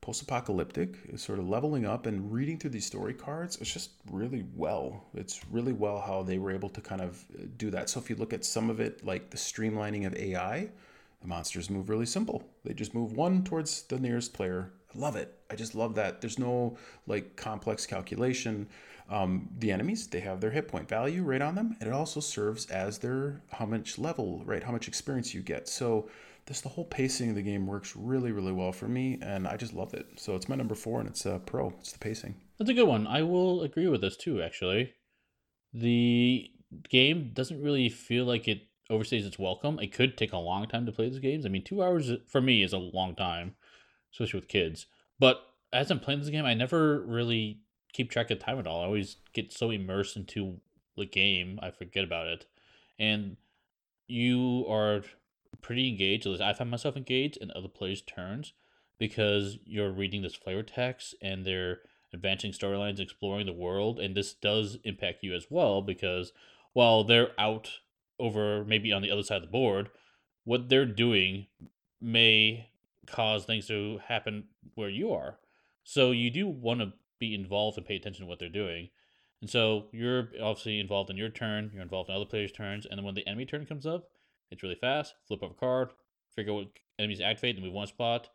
[0.00, 4.44] post-apocalyptic is sort of leveling up and reading through these story cards it's just really
[4.54, 5.04] well.
[5.14, 7.90] It's really well how they were able to kind of uh, do that.
[7.90, 10.70] So if you look at some of it like the streamlining of ai
[11.20, 12.44] the monsters move really simple.
[12.64, 14.70] They just move one towards the nearest player.
[14.94, 15.36] I love it.
[15.50, 16.20] I just love that.
[16.20, 18.68] There's no like complex calculation.
[19.10, 22.20] Um, the enemies they have their hit point value right on them and it also
[22.20, 25.68] serves as their how much level right how much experience you get.
[25.68, 26.08] So
[26.48, 29.56] this the whole pacing of the game works really really well for me and i
[29.56, 30.06] just love it.
[30.16, 31.68] So it's my number four and it's a uh, pro.
[31.78, 32.34] It's the pacing.
[32.58, 33.06] That's a good one.
[33.06, 34.94] I will agree with this too actually.
[35.74, 36.50] The
[36.88, 39.78] game doesn't really feel like it overstays its welcome.
[39.78, 41.44] It could take a long time to play these games.
[41.44, 43.54] I mean two hours for me is a long time
[44.12, 44.86] especially with kids.
[45.18, 47.60] But as i'm playing this game i never really
[47.92, 48.80] keep track of time at all.
[48.80, 50.60] I always get so immersed into
[50.96, 52.46] the game i forget about it.
[52.98, 53.36] And
[54.06, 55.02] you are
[55.62, 56.26] pretty engaged.
[56.26, 58.52] At least I find myself engaged in other players' turns
[58.98, 61.80] because you're reading this flavor text and they're
[62.12, 66.32] advancing storylines, exploring the world, and this does impact you as well because
[66.72, 67.70] while they're out
[68.18, 69.90] over maybe on the other side of the board,
[70.44, 71.46] what they're doing
[72.00, 72.68] may
[73.06, 75.38] cause things to happen where you are.
[75.84, 78.90] So you do want to be involved and pay attention to what they're doing.
[79.40, 82.98] And so you're obviously involved in your turn, you're involved in other players' turns, and
[82.98, 84.08] then when the enemy turn comes up,
[84.50, 85.14] it's really fast.
[85.26, 85.90] Flip up a card,
[86.34, 88.28] figure out what enemies activate, and move one spot,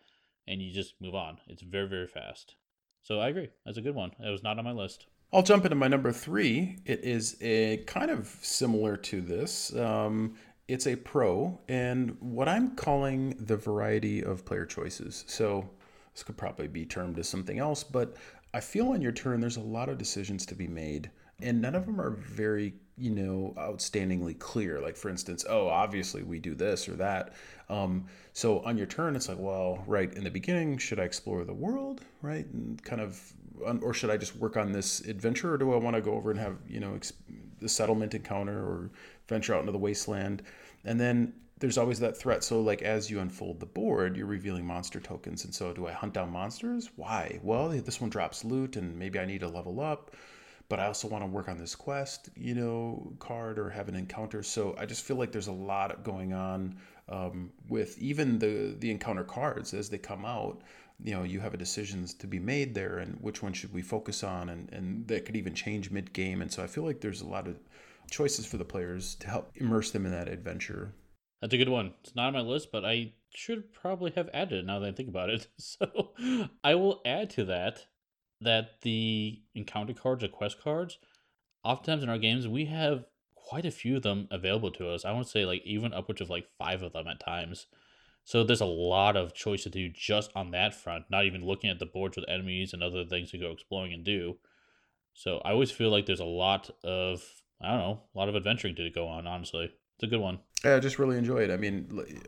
[0.47, 1.37] and you just move on.
[1.47, 2.55] It's very, very fast.
[3.01, 3.49] So I agree.
[3.65, 4.11] That's a good one.
[4.19, 5.07] It was not on my list.
[5.33, 6.77] I'll jump into my number three.
[6.85, 9.75] It is a kind of similar to this.
[9.75, 10.35] Um,
[10.67, 15.25] it's a pro, and what I'm calling the variety of player choices.
[15.27, 15.69] So
[16.13, 18.15] this could probably be termed as something else, but
[18.53, 21.09] I feel on your turn there's a lot of decisions to be made,
[21.41, 24.79] and none of them are very you know outstandingly clear.
[24.79, 27.33] Like for instance oh obviously we do this or that.
[27.69, 31.43] Um, so on your turn it's like well right in the beginning should i explore
[31.45, 32.45] the world right?
[32.47, 33.21] And kind of
[33.81, 36.31] or should i just work on this adventure or do i want to go over
[36.31, 36.99] and have you know
[37.59, 38.91] the settlement encounter or
[39.27, 40.43] venture out into the wasteland?
[40.85, 42.43] And then there's always that threat.
[42.43, 45.45] So like as you unfold the board you're revealing monster tokens.
[45.45, 46.91] And so do i hunt down monsters?
[46.95, 47.39] Why?
[47.41, 50.11] Well this one drops loot and maybe i need to level up
[50.69, 53.95] but I also want to work on this quest, you know, card or have an
[53.95, 54.43] encounter.
[54.43, 56.77] So I just feel like there's a lot going on
[57.09, 60.61] um, with even the the encounter cards as they come out.
[61.03, 63.81] You know, you have a decisions to be made there, and which one should we
[63.81, 66.41] focus on, and and that could even change mid game.
[66.41, 67.57] And so I feel like there's a lot of
[68.09, 70.93] choices for the players to help immerse them in that adventure.
[71.41, 71.93] That's a good one.
[72.01, 74.91] It's not on my list, but I should probably have added it now that I
[74.93, 75.47] think about it.
[75.57, 76.13] So
[76.63, 77.85] I will add to that
[78.43, 80.97] that the encounter cards or quest cards,
[81.63, 85.05] oftentimes in our games, we have quite a few of them available to us.
[85.05, 87.67] I to say like even upwards of like five of them at times.
[88.23, 91.69] So there's a lot of choice to do just on that front, not even looking
[91.69, 94.37] at the boards with enemies and other things to go exploring and do.
[95.13, 97.23] So I always feel like there's a lot of
[97.61, 99.71] I don't know, a lot of adventuring to go on, honestly.
[100.03, 100.39] It's a good one.
[100.65, 101.49] Yeah, I just really enjoy it.
[101.49, 101.87] I mean,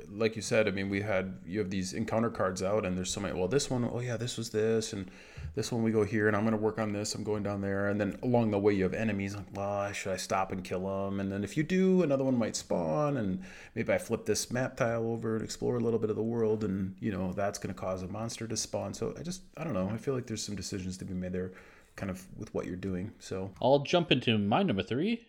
[0.10, 3.10] like you said, I mean, we had you have these encounter cards out, and there's
[3.10, 3.38] so many.
[3.38, 5.12] Well, this one, oh yeah, this was this, and
[5.56, 7.16] this one we go here, and I'm gonna work on this.
[7.16, 9.36] I'm going down there, and then along the way you have enemies.
[9.36, 11.20] Like, well, should I stop and kill them?
[11.20, 13.44] And then if you do, another one might spawn, and
[13.76, 16.64] maybe I flip this map tile over and explore a little bit of the world,
[16.64, 18.94] and you know that's gonna cause a monster to spawn.
[18.94, 19.92] So I just, I don't know.
[19.94, 21.52] I feel like there's some decisions to be made there,
[21.98, 23.12] kind of with what you're doing.
[23.20, 25.28] So I'll jump into my number three,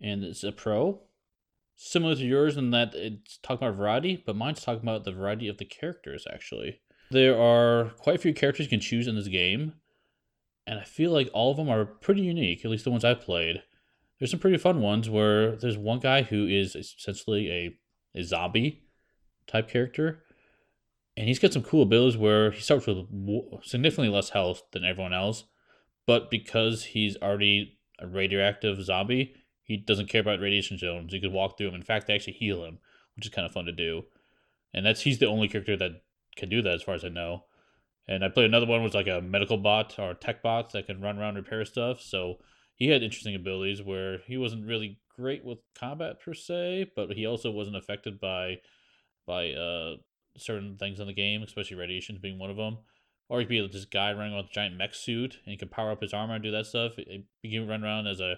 [0.00, 1.02] and it's a pro
[1.78, 5.48] similar to yours in that it's talking about variety, but mine's talking about the variety
[5.48, 6.80] of the characters actually.
[7.10, 9.74] There are quite a few characters you can choose in this game,
[10.66, 13.20] and I feel like all of them are pretty unique, at least the ones I've
[13.20, 13.62] played.
[14.18, 18.82] There's some pretty fun ones where there's one guy who is essentially a, a zombie
[19.46, 20.24] type character,
[21.16, 23.06] and he's got some cool abilities where he starts with
[23.62, 25.44] significantly less health than everyone else,
[26.06, 29.34] but because he's already a radioactive zombie,
[29.68, 31.12] he doesn't care about radiation zones.
[31.12, 31.74] You could walk through them.
[31.74, 32.78] In fact, they actually heal him,
[33.14, 34.04] which is kind of fun to do.
[34.72, 36.02] And that's he's the only character that
[36.36, 37.44] can do that, as far as I know.
[38.08, 41.02] And I played another one was like a medical bot or tech bot that can
[41.02, 42.00] run around and repair stuff.
[42.00, 42.38] So
[42.74, 47.26] he had interesting abilities where he wasn't really great with combat per se, but he
[47.26, 48.56] also wasn't affected by
[49.26, 49.96] by uh,
[50.38, 52.78] certain things in the game, especially radiations being one of them.
[53.28, 55.58] Or he could be this guy running around with a giant mech suit, and he
[55.58, 56.92] could power up his armor and do that stuff.
[56.96, 58.36] He can run around as a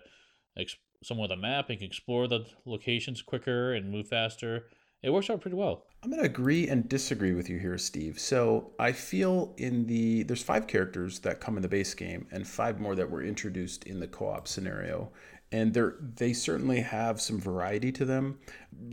[1.03, 4.67] someone with a map and can explore the locations quicker and move faster.
[5.03, 5.87] It works out pretty well.
[6.03, 8.19] I'm going to agree and disagree with you here, Steve.
[8.19, 12.47] So I feel in the there's five characters that come in the base game and
[12.47, 15.11] five more that were introduced in the co-op scenario,
[15.53, 15.83] and they
[16.17, 18.39] they certainly have some variety to them.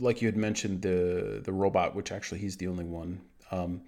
[0.00, 3.20] Like you had mentioned, the the robot, which actually he's the only one.
[3.50, 3.82] Um,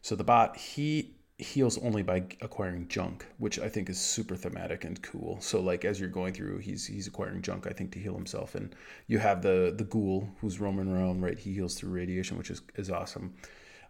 [0.00, 4.84] so the bot he heals only by acquiring junk, which I think is super thematic
[4.84, 5.40] and cool.
[5.40, 8.56] So like as you're going through, he's he's acquiring junk, I think, to heal himself.
[8.56, 8.74] And
[9.06, 11.38] you have the the ghoul who's roaming around, right?
[11.38, 13.34] He heals through radiation, which is is awesome.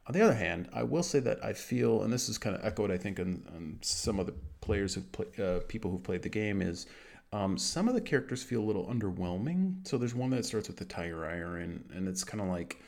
[0.07, 2.65] On the other hand, I will say that I feel, and this is kind of
[2.65, 6.31] echoed, I think, on some of the players who play, uh, people who've played the
[6.31, 6.87] game, is
[7.31, 9.87] um, some of the characters feel a little underwhelming.
[9.87, 12.79] So there's one that starts with the Tire Iron, and it's kind of like,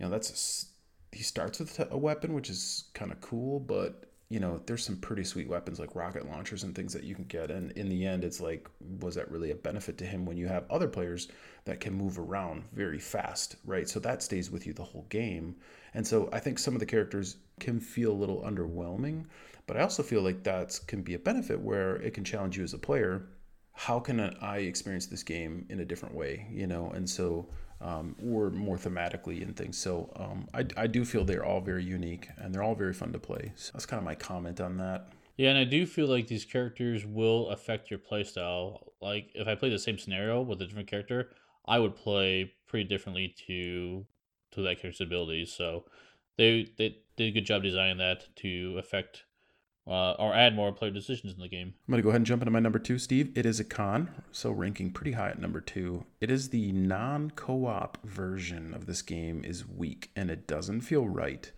[0.00, 0.66] you know, that's
[1.14, 4.96] he starts with a weapon, which is kind of cool, but you know, there's some
[4.96, 7.50] pretty sweet weapons like rocket launchers and things that you can get.
[7.50, 8.68] And in the end, it's like,
[9.00, 11.28] was that really a benefit to him when you have other players
[11.66, 13.88] that can move around very fast, right?
[13.88, 15.56] So that stays with you the whole game.
[15.92, 19.26] And so I think some of the characters can feel a little underwhelming,
[19.66, 22.64] but I also feel like that can be a benefit where it can challenge you
[22.64, 23.26] as a player.
[23.72, 26.90] How can I experience this game in a different way, you know?
[26.90, 27.46] And so
[27.80, 29.76] um, or more thematically and things.
[29.76, 33.12] So um, I, I do feel they're all very unique and they're all very fun
[33.12, 33.52] to play.
[33.56, 35.08] So that's kind of my comment on that.
[35.36, 38.78] Yeah, and I do feel like these characters will affect your playstyle.
[39.00, 41.30] Like if I play the same scenario with a different character,
[41.66, 44.06] I would play pretty differently to
[44.52, 45.52] to that character's abilities.
[45.52, 45.84] So
[46.38, 49.24] they they did a good job designing that to affect
[49.86, 51.74] uh, or add more player decisions in the game.
[51.86, 53.30] I'm going to go ahead and jump into my number two, Steve.
[53.36, 56.04] It is a con, so ranking pretty high at number two.
[56.20, 60.82] It is the non co op version of this game is weak and it doesn't
[60.82, 61.50] feel right.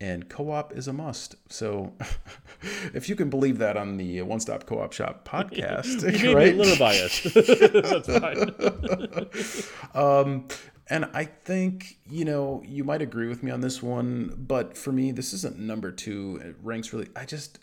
[0.00, 1.34] And co op is a must.
[1.52, 1.92] So
[2.94, 6.54] if you can believe that on the One Stop Co op Shop podcast, you right?
[6.54, 7.24] a little biased.
[7.34, 8.06] That's
[9.94, 10.00] fine.
[10.00, 10.46] um,
[10.90, 14.90] and I think, you know, you might agree with me on this one, but for
[14.90, 16.40] me, this isn't number two.
[16.42, 17.58] It ranks really, I just,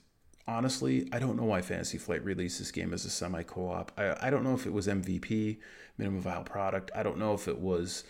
[0.48, 3.92] honestly, I don't know why Fantasy Flight released this game as a semi co op.
[3.98, 5.58] I, I don't know if it was MVP,
[5.98, 6.92] minimum viable product.
[6.96, 8.04] I don't know if it was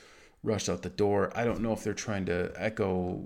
[0.43, 1.31] rushed out the door.
[1.33, 3.23] I don't know if they're trying to echo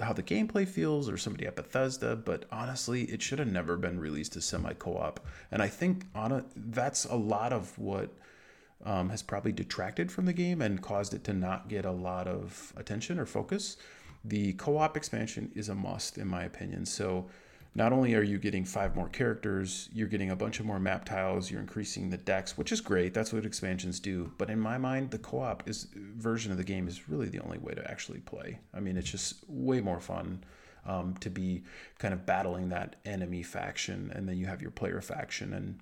[0.00, 4.00] how the gameplay feels or somebody at Bethesda, but honestly, it should have never been
[4.00, 5.20] released as semi co op.
[5.50, 8.10] And I think on a, that's a lot of what
[8.84, 12.26] um, has probably detracted from the game and caused it to not get a lot
[12.26, 13.76] of attention or focus.
[14.24, 16.86] The co op expansion is a must, in my opinion.
[16.86, 17.26] So,
[17.74, 21.06] not only are you getting five more characters, you're getting a bunch of more map
[21.06, 23.14] tiles, you're increasing the decks, which is great.
[23.14, 24.30] That's what expansions do.
[24.36, 27.40] But in my mind, the co op is version of the game is really the
[27.40, 28.58] only way to actually play.
[28.74, 30.44] I mean, it's just way more fun.
[30.84, 31.62] Um, to be
[32.00, 35.78] kind of battling that enemy faction, and then you have your player faction, and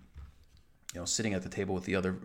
[0.92, 2.18] you know, sitting at the table with the other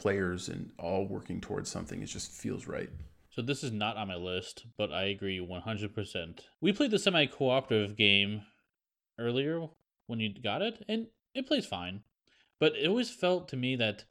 [0.00, 2.02] players and all working towards something.
[2.02, 2.90] It just feels right.
[3.30, 6.40] So this is not on my list, but I agree 100%.
[6.60, 8.42] We played the semi-cooperative game
[9.18, 9.66] earlier
[10.06, 12.02] when you got it, and it plays fine.
[12.58, 14.04] But it always felt to me that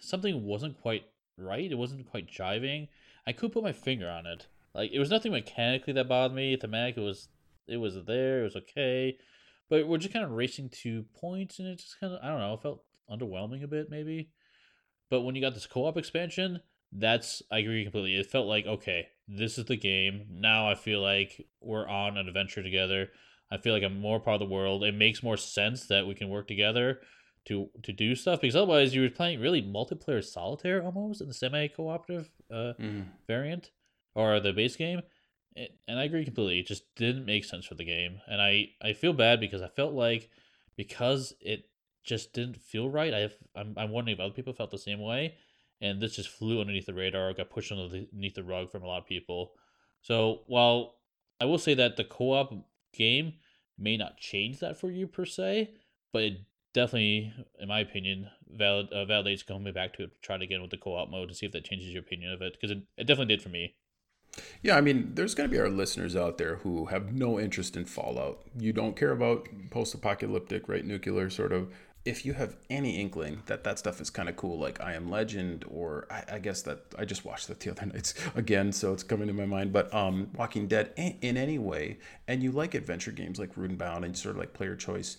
[0.00, 1.04] something wasn't quite
[1.38, 1.70] right.
[1.70, 2.88] It wasn't quite jiving.
[3.26, 4.46] I could put my finger on it.
[4.74, 6.56] Like it was nothing mechanically that bothered me.
[6.56, 7.28] Thematic, it was
[7.66, 8.40] it was there.
[8.40, 9.16] It was okay.
[9.68, 12.40] But we're just kind of racing to points, and it just kind of I don't
[12.40, 12.54] know.
[12.54, 14.30] It felt underwhelming a bit, maybe.
[15.10, 16.60] But when you got this co-op expansion,
[16.92, 18.14] that's I agree completely.
[18.14, 20.26] It felt like okay, this is the game.
[20.30, 23.08] Now I feel like we're on an adventure together.
[23.50, 24.84] I feel like I'm more part of the world.
[24.84, 27.00] It makes more sense that we can work together
[27.46, 31.34] to to do stuff because otherwise you were playing really multiplayer solitaire almost in the
[31.34, 33.06] semi cooperative uh, mm.
[33.26, 33.70] variant
[34.14, 35.00] or the base game.
[35.56, 36.60] It, and I agree completely.
[36.60, 39.68] It just didn't make sense for the game, and I I feel bad because I
[39.68, 40.30] felt like
[40.76, 41.64] because it
[42.08, 43.14] just didn't feel right.
[43.14, 45.34] I have, I'm, I'm wondering if other people felt the same way,
[45.80, 49.02] and this just flew underneath the radar, got pushed underneath the rug from a lot
[49.02, 49.52] of people.
[50.00, 50.96] So while
[51.40, 52.54] I will say that the co-op
[52.92, 53.34] game
[53.78, 55.70] may not change that for you per se,
[56.12, 56.38] but it
[56.74, 60.70] definitely, in my opinion, valid, uh, validates coming back to it, try it again with
[60.70, 63.06] the co-op mode to see if that changes your opinion of it, because it, it
[63.06, 63.74] definitely did for me.
[64.62, 67.76] Yeah, I mean, there's going to be our listeners out there who have no interest
[67.76, 68.46] in Fallout.
[68.56, 70.84] You don't care about post apocalyptic, right?
[70.84, 71.72] Nuclear sort of.
[72.04, 75.10] If you have any inkling that that stuff is kind of cool, like I Am
[75.10, 78.92] Legend, or I, I, guess that I just watched that the other nights again, so
[78.92, 79.72] it's coming to my mind.
[79.72, 84.04] But um, Walking Dead, in, in any way, and you like adventure games like Bound
[84.04, 85.18] and sort of like player choice,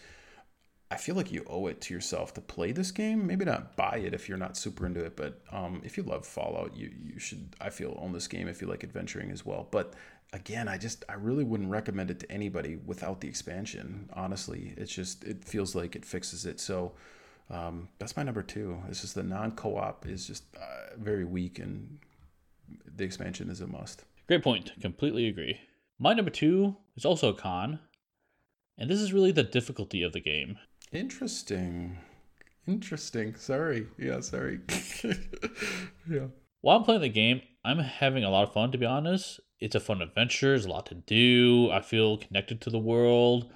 [0.92, 3.28] I feel like you owe it to yourself to play this game.
[3.28, 6.26] Maybe not buy it if you're not super into it, but um, if you love
[6.26, 7.56] Fallout, you you should.
[7.62, 9.68] I feel own this game if you like adventuring as well.
[9.70, 9.94] But
[10.34, 14.10] again, I just I really wouldn't recommend it to anybody without the expansion.
[14.14, 16.60] Honestly, it's just it feels like it fixes it.
[16.60, 16.94] So
[17.50, 18.82] um, that's my number two.
[18.90, 22.00] It's just the non co-op is just uh, very weak, and
[22.96, 24.04] the expansion is a must.
[24.28, 24.72] Great point.
[24.82, 25.60] Completely agree.
[25.98, 27.80] My number two is also a con,
[28.78, 30.58] and this is really the difficulty of the game.
[30.92, 31.98] Interesting.
[32.68, 33.36] Interesting.
[33.36, 33.88] Sorry.
[33.98, 34.60] Yeah, sorry.
[36.10, 36.28] yeah.
[36.62, 39.40] While I'm playing the game, I'm having a lot of fun, to be honest.
[39.60, 41.70] It's a fun adventure, there's a lot to do.
[41.72, 43.52] I feel connected to the world.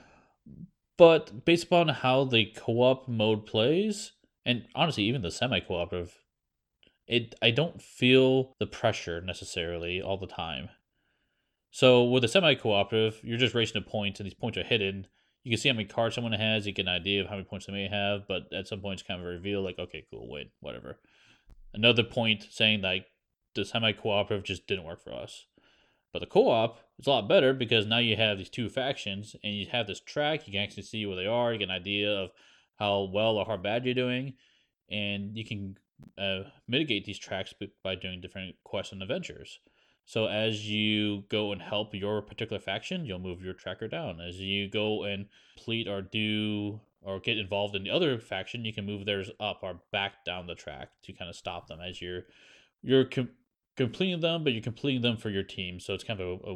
[0.97, 4.11] But based upon how the co op mode plays,
[4.45, 6.19] and honestly, even the semi cooperative,
[7.07, 10.69] it I don't feel the pressure necessarily all the time.
[11.71, 15.07] So with a semi cooperative, you're just racing to points, and these points are hidden
[15.43, 16.65] you can see how many cards someone has.
[16.65, 18.99] You get an idea of how many points they may have, but at some point
[18.99, 20.99] it's kind of reveal like, okay, cool, win, whatever.
[21.73, 23.07] Another point saying like
[23.55, 25.45] the semi cooperative just didn't work for us.
[26.13, 29.35] But the co op is a lot better because now you have these two factions
[29.43, 30.47] and you have this track.
[30.47, 31.51] You can actually see where they are.
[31.51, 32.29] You get an idea of
[32.77, 34.35] how well or how bad you're doing.
[34.91, 35.77] And you can
[36.17, 37.53] uh, mitigate these tracks
[37.83, 39.59] by doing different quests and adventures.
[40.05, 44.19] So as you go and help your particular faction, you'll move your tracker down.
[44.19, 48.73] As you go and complete or do or get involved in the other faction, you
[48.73, 52.01] can move theirs up or back down the track to kind of stop them as
[52.01, 52.23] you're
[52.81, 53.05] you're
[53.75, 55.79] completing them, but you're completing them for your team.
[55.79, 56.55] So it's kind of a, a,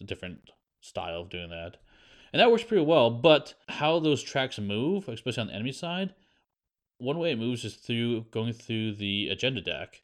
[0.00, 0.50] a different
[0.80, 1.76] style of doing that.
[2.32, 6.14] And that works pretty well, but how those tracks move, especially on the enemy side,
[6.98, 10.02] one way it moves is through going through the agenda deck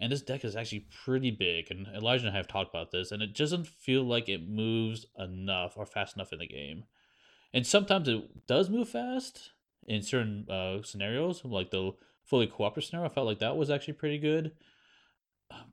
[0.00, 3.12] and this deck is actually pretty big, and Elijah and I have talked about this,
[3.12, 6.84] and it doesn't feel like it moves enough or fast enough in the game.
[7.52, 9.50] And sometimes it does move fast
[9.86, 11.92] in certain uh, scenarios, like the
[12.24, 13.10] fully cooperative scenario.
[13.10, 14.52] I felt like that was actually pretty good.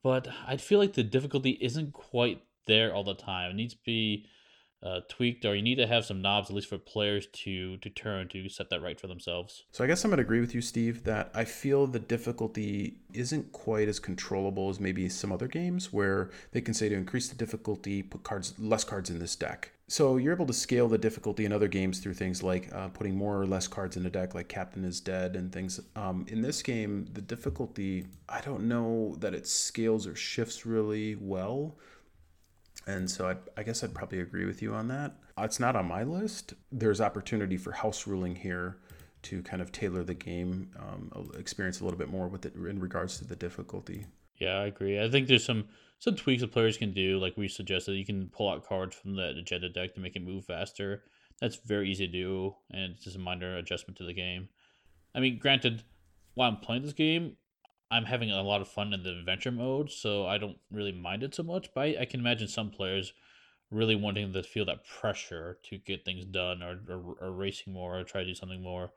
[0.04, 3.52] But I feel like the difficulty isn't quite there all the time.
[3.52, 4.26] It needs to be
[4.84, 7.90] uh, tweaked, or you need to have some knobs at least for players to to
[7.90, 9.64] turn to set that right for themselves.
[9.72, 13.52] So I guess I'm to agree with you, Steve, that I feel the difficulty isn't
[13.52, 17.36] quite as controllable as maybe some other games where they can say to increase the
[17.36, 19.72] difficulty, put cards less cards in this deck.
[19.90, 23.16] So you're able to scale the difficulty in other games through things like uh, putting
[23.16, 25.80] more or less cards in a deck, like Captain is Dead and things.
[25.96, 31.16] Um, in this game, the difficulty I don't know that it scales or shifts really
[31.16, 31.78] well.
[32.86, 35.16] And so I, I guess I'd probably agree with you on that.
[35.38, 36.54] It's not on my list.
[36.72, 38.78] There's opportunity for house ruling here
[39.24, 42.80] to kind of tailor the game, um, experience a little bit more with it in
[42.80, 44.06] regards to the difficulty.
[44.38, 45.02] Yeah, I agree.
[45.02, 45.66] I think there's some
[46.00, 47.94] some tweaks that players can do, like we suggested.
[47.94, 51.04] You can pull out cards from the agenda deck to make it move faster.
[51.42, 54.50] That's very easy to do, and it's just a minor adjustment to the game.
[55.14, 55.84] I mean, granted,
[56.36, 57.38] while I'm playing this game,
[57.90, 61.24] I'm having a lot of fun in the adventure mode, so I don't really mind
[61.24, 61.70] it so much.
[61.74, 63.14] But I, I can imagine some players
[63.72, 68.00] really wanting to feel that pressure to get things done or, or, or racing more
[68.00, 68.92] or try to do something more.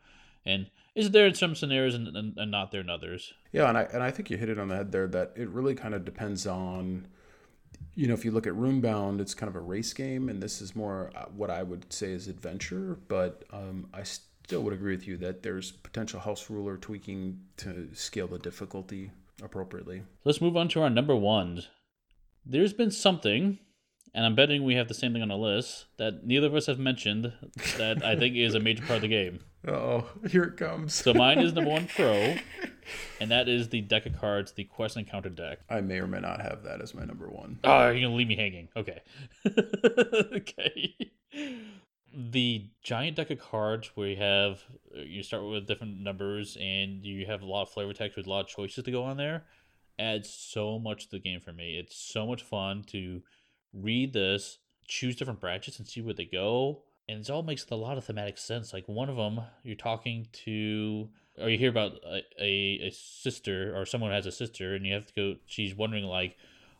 [0.44, 3.32] And is it there in some scenarios and, and, and, not there in others?
[3.52, 5.48] Yeah, and I and I think you hit it on the head there that it
[5.50, 7.06] really kind of depends on
[7.94, 10.60] you know, if you look at Runebound, it's kind of a race game, and this
[10.60, 12.98] is more uh, what I would say is adventure.
[13.08, 17.88] But um, I still would agree with you that there's potential house ruler tweaking to
[17.94, 19.10] scale the difficulty
[19.42, 20.02] appropriately.
[20.24, 21.68] Let's move on to our number ones.
[22.44, 23.58] There's been something,
[24.14, 26.66] and I'm betting we have the same thing on the list that neither of us
[26.66, 27.32] have mentioned
[27.76, 29.40] that I think is a major part of the game.
[29.66, 30.94] Oh, here it comes.
[30.94, 32.36] so mine is number one pro,
[33.20, 35.58] and that is the deck of cards, the quest encounter deck.
[35.68, 37.58] I may or may not have that as my number one.
[37.64, 38.68] Oh, you're gonna leave me hanging.
[38.76, 39.00] Okay.
[39.46, 40.94] okay
[42.12, 44.64] the giant deck of cards where you have
[44.96, 48.26] uh, you start with different numbers and you have a lot of flavor text with
[48.26, 49.44] a lot of choices to go on there
[50.00, 51.78] adds so much to the game for me.
[51.78, 53.22] It's so much fun to
[53.72, 54.58] read this,
[54.88, 56.82] choose different branches and see where they go.
[57.10, 58.72] And it all makes a lot of thematic sense.
[58.72, 61.08] Like one of them, you're talking to,
[61.40, 64.94] or you hear about a, a, a sister or someone has a sister, and you
[64.94, 65.34] have to go.
[65.46, 66.36] She's wondering like,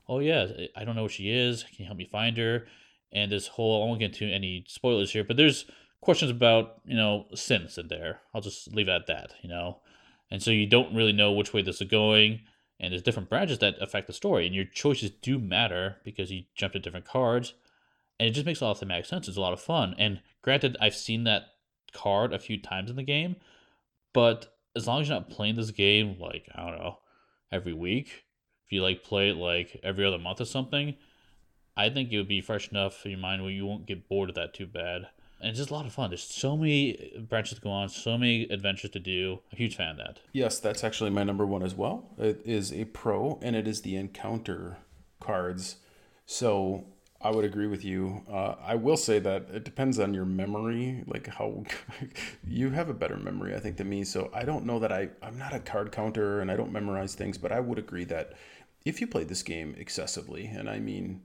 [0.08, 1.64] oh yeah, I don't know what she is.
[1.64, 2.66] Can you help me find her?
[3.12, 5.66] and this whole I won't get into any spoilers here, but there's
[6.00, 8.20] questions about you know synths in there.
[8.34, 9.78] I'll just leave it at that, you know.
[10.30, 12.40] And so you don't really know which way this is going,
[12.78, 16.44] and there's different branches that affect the story, and your choices do matter because you
[16.54, 17.54] jump to different cards,
[18.20, 19.26] and it just makes a lot of thematic sense.
[19.26, 21.44] It's a lot of fun, and granted, I've seen that
[21.92, 23.36] card a few times in the game,
[24.12, 26.98] but as long as you're not playing this game like I don't know
[27.50, 28.26] every week,
[28.66, 30.96] if you like play it like every other month or something,
[31.78, 34.28] I think it would be fresh enough in your mind where you won't get bored
[34.28, 35.08] of that too bad.
[35.40, 36.10] And it's just a lot of fun.
[36.10, 39.40] There's so many branches to go on, so many adventures to do.
[39.50, 40.20] A huge fan of that.
[40.34, 42.10] Yes, that's actually my number one as well.
[42.18, 44.76] It is a pro, and it is the encounter
[45.18, 45.76] cards.
[46.26, 46.84] So
[47.22, 48.22] I would agree with you.
[48.30, 51.64] Uh, I will say that it depends on your memory, like how
[52.46, 54.04] you have a better memory, I think, than me.
[54.04, 57.14] So I don't know that I I'm not a card counter and I don't memorize
[57.14, 58.32] things, but I would agree that
[58.86, 61.22] if you played this game excessively, and I mean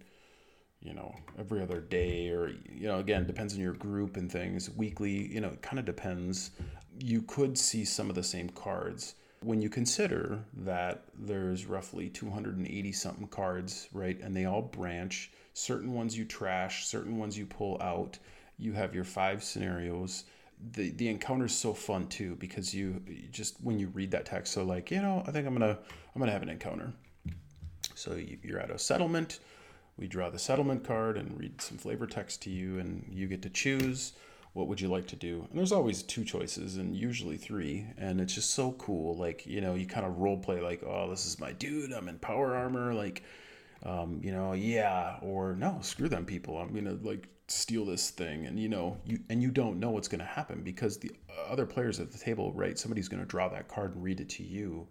[0.85, 4.69] you know every other day or you know again depends on your group and things
[4.71, 6.51] weekly you know it kind of depends
[6.99, 12.91] you could see some of the same cards when you consider that there's roughly 280
[12.91, 17.81] something cards right and they all branch certain ones you trash certain ones you pull
[17.81, 18.17] out
[18.57, 20.25] you have your five scenarios
[20.71, 24.25] the the encounter is so fun too because you, you just when you read that
[24.25, 25.77] text so like you know i think i'm gonna
[26.13, 26.93] i'm gonna have an encounter
[27.95, 29.39] so you, you're at a settlement
[29.97, 33.41] we draw the settlement card and read some flavor text to you, and you get
[33.43, 34.13] to choose
[34.53, 35.45] what would you like to do.
[35.49, 39.15] And there's always two choices, and usually three, and it's just so cool.
[39.15, 41.93] Like you know, you kind of role play like, oh, this is my dude.
[41.93, 42.93] I'm in power armor.
[42.93, 43.23] Like,
[43.85, 46.57] um, you know, yeah, or no, screw them people.
[46.57, 48.45] I'm gonna like steal this thing.
[48.45, 51.11] And you know you and you don't know what's to happen because the
[51.47, 54.43] other players at the table right somebody's to draw that card and read it to
[54.43, 54.87] you.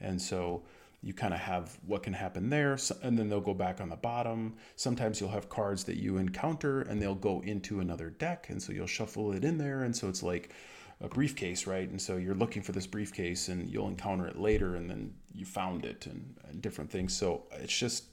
[0.00, 0.62] And so
[1.02, 2.78] you kind of have what can happen there.
[3.02, 4.54] And then they'll go back on the bottom.
[4.76, 8.46] Sometimes you'll have cards that you encounter and they'll go into another deck.
[8.48, 9.84] And so you'll shuffle it in there.
[9.84, 10.52] And so it's like
[11.00, 11.88] a briefcase right?
[11.88, 15.44] And so you're looking for this briefcase and you'll encounter it later and then you
[15.44, 17.14] found it and, and different things.
[17.14, 18.04] So it's just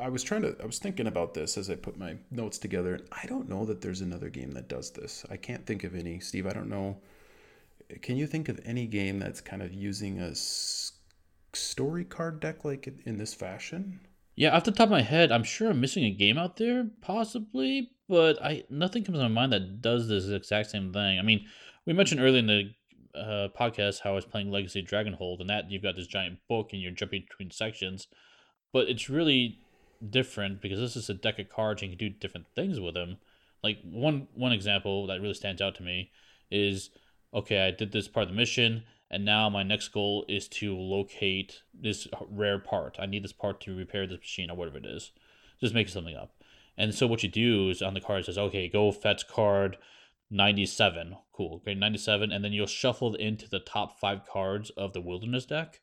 [0.00, 3.00] i was trying to i was thinking about this as i put my notes together
[3.12, 6.20] i don't know that there's another game that does this i can't think of any
[6.20, 6.96] steve i don't know
[8.02, 10.34] can you think of any game that's kind of using a
[11.54, 14.00] story card deck like in this fashion?
[14.34, 16.88] Yeah, off the top of my head, I'm sure I'm missing a game out there,
[17.00, 21.18] possibly, but I nothing comes to my mind that does this exact same thing.
[21.18, 21.46] I mean,
[21.86, 22.70] we mentioned earlier in the
[23.18, 26.70] uh, podcast how I was playing Legacy Dragonholt, and that you've got this giant book
[26.72, 28.08] and you're jumping between sections,
[28.72, 29.60] but it's really
[30.10, 32.94] different because this is a deck of cards and you can do different things with
[32.94, 33.18] them.
[33.62, 36.10] Like one one example that really stands out to me
[36.50, 36.90] is
[37.34, 40.76] okay, I did this part of the mission and now my next goal is to
[40.76, 42.96] locate this rare part.
[42.98, 45.12] I need this part to repair this machine or whatever it is.
[45.60, 46.32] Just make something up.
[46.76, 49.78] And so what you do is on the card says, okay, go fetch card
[50.30, 51.16] 97.
[51.32, 51.56] Cool.
[51.56, 52.32] Okay, 97.
[52.32, 55.80] And then you'll shuffle into the top five cards of the wilderness deck.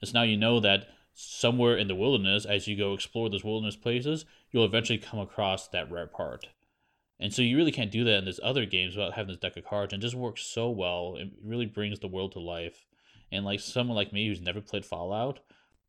[0.00, 3.44] And so now you know that somewhere in the wilderness, as you go explore those
[3.44, 6.46] wilderness places, you'll eventually come across that rare part.
[7.20, 9.56] And so you really can't do that in this other games without having this deck
[9.56, 11.16] of cards, and just works so well.
[11.16, 12.84] It really brings the world to life.
[13.30, 15.40] And like someone like me who's never played Fallout,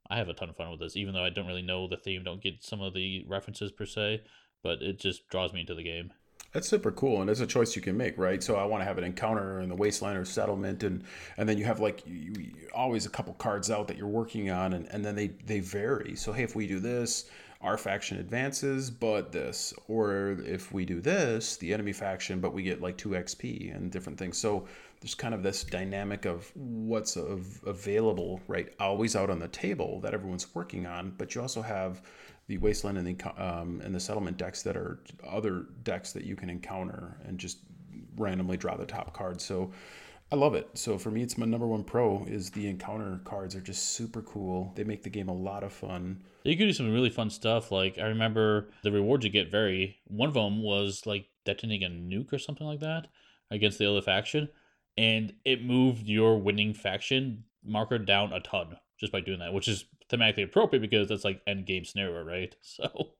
[0.09, 1.97] I have a ton of fun with this, even though I don't really know the
[1.97, 4.21] theme, don't get some of the references per se,
[4.61, 6.11] but it just draws me into the game.
[6.53, 8.41] That's super cool, and it's a choice you can make, right?
[8.41, 11.03] So I want to have an encounter in the wasteland or settlement, and
[11.37, 14.51] and then you have like you, you, always a couple cards out that you're working
[14.51, 16.15] on, and, and then they they vary.
[16.15, 17.25] So hey, if we do this,
[17.63, 19.73] our faction advances, but this.
[19.87, 23.89] Or if we do this, the enemy faction, but we get like 2 XP and
[23.89, 24.37] different things.
[24.37, 24.67] So
[24.99, 28.73] there's kind of this dynamic of what's av- available, right?
[28.79, 31.13] Always out on the table that everyone's working on.
[31.17, 32.01] But you also have
[32.47, 36.35] the wasteland and the um, and the settlement decks that are other decks that you
[36.35, 37.59] can encounter and just
[38.17, 39.41] randomly draw the top card.
[39.41, 39.71] So
[40.31, 40.67] I love it.
[40.73, 44.21] So for me, it's my number one pro is the encounter cards are just super
[44.23, 44.73] cool.
[44.75, 46.23] They make the game a lot of fun.
[46.43, 47.71] You can do some really fun stuff.
[47.71, 49.97] Like I remember the rewards you get vary.
[50.07, 53.07] One of them was like detonating a nuke or something like that
[53.51, 54.49] against the other faction,
[54.97, 59.67] and it moved your winning faction marker down a ton just by doing that, which
[59.67, 62.55] is thematically appropriate because that's like end game scenario, right?
[62.63, 63.11] So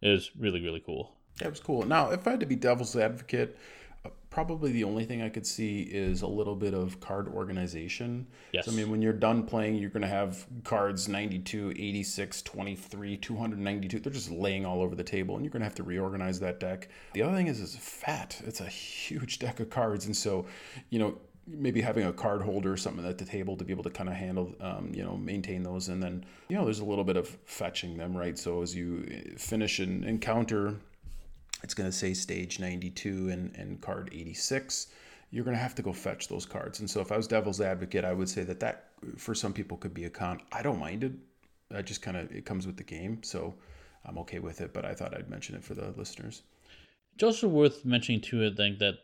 [0.00, 1.16] it was really really cool.
[1.38, 1.84] That was cool.
[1.84, 3.58] Now, if I had to be devil's advocate,
[4.04, 8.28] uh, probably the only thing I could see is a little bit of card organization.
[8.52, 8.66] Yes.
[8.66, 13.16] So, I mean, when you're done playing, you're going to have cards 92, 86, 23,
[13.16, 13.98] 292.
[13.98, 16.60] They're just laying all over the table, and you're going to have to reorganize that
[16.60, 16.88] deck.
[17.14, 18.40] The other thing is, it's fat.
[18.46, 20.06] It's a huge deck of cards.
[20.06, 20.46] And so,
[20.90, 23.84] you know, maybe having a card holder or something at the table to be able
[23.84, 25.88] to kind of handle, um, you know, maintain those.
[25.88, 28.38] And then, you know, there's a little bit of fetching them, right?
[28.38, 30.74] So as you finish an encounter,
[31.62, 34.88] it's going to say stage 92 and, and card 86
[35.34, 36.78] you're going to have to go fetch those cards.
[36.78, 39.76] And so if I was devil's advocate, I would say that that for some people
[39.76, 40.40] could be a con.
[40.52, 41.12] I don't mind it.
[41.74, 43.52] I just kind of it comes with the game, so
[44.04, 44.72] I'm okay with it.
[44.72, 46.42] But I thought I'd mention it for the listeners.
[47.14, 48.46] It's also worth mentioning too.
[48.46, 48.98] I think that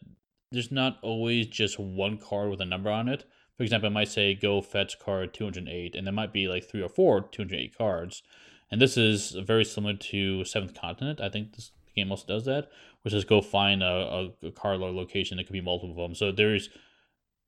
[0.51, 3.25] there's not always just one card with a number on it.
[3.57, 6.83] For example, I might say go fetch card 208, and there might be like three
[6.83, 8.23] or four 208 cards.
[8.71, 11.21] And this is very similar to Seventh Continent.
[11.21, 12.71] I think this game also does that,
[13.03, 15.39] which is go find a, a, a card location.
[15.39, 16.15] It could be multiple of them.
[16.15, 16.71] So there's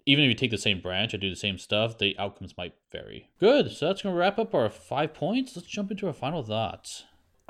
[0.04, 2.74] even if you take the same branch and do the same stuff, the outcomes might
[2.90, 3.30] vary.
[3.38, 3.70] Good.
[3.70, 5.54] So that's going to wrap up our five points.
[5.54, 7.04] Let's jump into our final thoughts.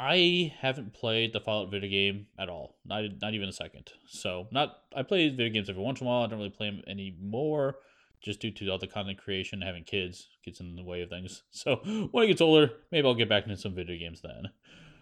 [0.05, 2.75] I haven't played the Fallout video game at all.
[2.85, 3.93] Not not even a second.
[4.09, 6.25] So not I play video games every once in a while.
[6.25, 7.77] I don't really play them anymore,
[8.21, 9.63] just due to all the content creation.
[9.63, 11.45] Having kids gets in the way of things.
[11.53, 11.77] So
[12.11, 14.51] when I get older, maybe I'll get back into some video games then.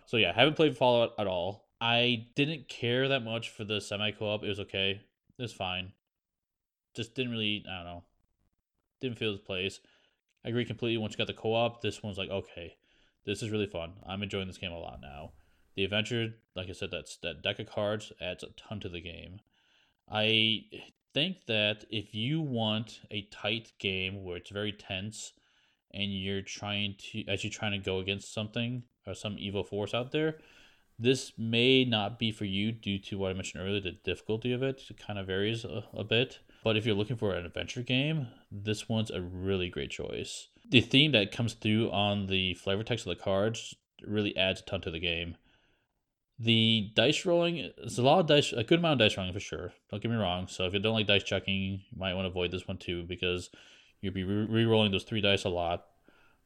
[0.05, 1.71] So yeah, haven't played Fallout at all.
[1.81, 4.45] I didn't care that much for the semi co-op.
[4.45, 5.01] It was okay.
[5.39, 5.93] It was fine.
[6.95, 7.65] Just didn't really.
[7.67, 8.05] I don't know.
[9.01, 9.81] Didn't feel its place.
[10.45, 10.99] I agree completely.
[10.99, 12.77] Once you got the co-op, this one's like okay
[13.27, 13.95] this is really fun.
[14.07, 15.33] I'm enjoying this game a lot now.
[15.77, 19.01] The adventure, like I said, that's that deck of cards adds a ton to the
[19.01, 19.41] game.
[20.11, 20.65] I
[21.15, 25.33] think that if you want a tight game where it's very tense
[25.93, 29.95] and you're trying to as you're trying to go against something or some evil force
[29.95, 30.39] out there,
[30.99, 34.63] this may not be for you due to what I mentioned earlier, the difficulty of
[34.63, 34.83] it.
[34.91, 36.41] It kind of varies a, a bit.
[36.63, 40.49] But if you're looking for an adventure game, this one's a really great choice.
[40.71, 43.75] The theme that comes through on the flavor text of the cards
[44.07, 45.37] really adds a ton to the game.
[46.39, 49.41] The dice rolling, there's a lot of dice, a good amount of dice rolling for
[49.41, 49.73] sure.
[49.91, 50.47] Don't get me wrong.
[50.49, 53.03] So if you don't like dice checking, you might want to avoid this one too
[53.03, 53.51] because
[54.01, 55.85] you'll be re rolling those three dice a lot.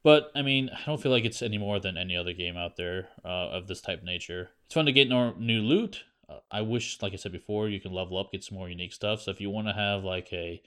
[0.02, 2.76] But I mean, I don't feel like it's any more than any other game out
[2.76, 4.50] there uh, of this type of nature.
[4.66, 6.04] It's fun to get new loot.
[6.28, 8.92] Uh, I wish, like I said before, you can level up, get some more unique
[8.92, 9.22] stuff.
[9.22, 10.60] So if you want to have like a,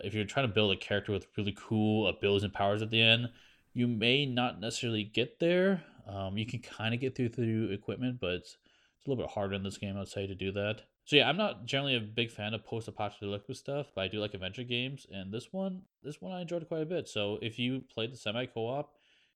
[0.00, 3.00] if you're trying to build a character with really cool abilities and powers at the
[3.00, 3.28] end,
[3.72, 5.82] you may not necessarily get there.
[6.06, 8.56] Um, you can kind of get through through equipment, but it's,
[9.04, 10.82] a little bit harder in this game, I'd say, to do that.
[11.04, 14.34] So yeah, I'm not generally a big fan of post-apocalyptic stuff, but I do like
[14.34, 17.08] adventure games, and this one, this one I enjoyed quite a bit.
[17.08, 18.94] So if you played the semi co-op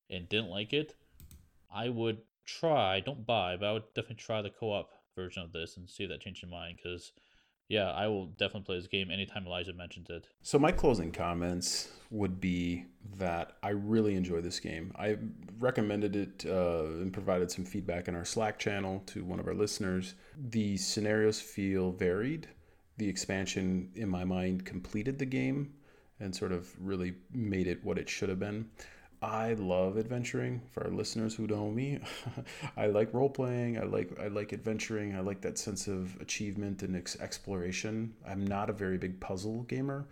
[0.09, 0.95] and didn't like it,
[1.75, 5.77] I would try, don't buy, but I would definitely try the co-op version of this
[5.77, 7.11] and see if that changed your mind because
[7.69, 10.29] yeah, I will definitely play this game anytime Elijah mentions it.
[10.43, 12.85] So my closing comments would be
[13.19, 14.93] that I really enjoy this game.
[14.97, 15.17] I
[15.59, 19.55] recommended it uh, and provided some feedback in our Slack channel to one of our
[19.55, 20.15] listeners.
[20.37, 22.49] The scenarios feel varied.
[22.99, 25.75] The expansion, in my mind, completed the game
[26.21, 28.71] and sort of really made it what it should have been.
[29.23, 30.61] I love adventuring.
[30.73, 32.01] For our listeners who know me,
[32.77, 33.79] I like role playing.
[33.79, 35.17] I like I like adventuring.
[35.17, 38.15] I like that sense of achievement and ex- exploration.
[38.27, 40.07] I'm not a very big puzzle gamer,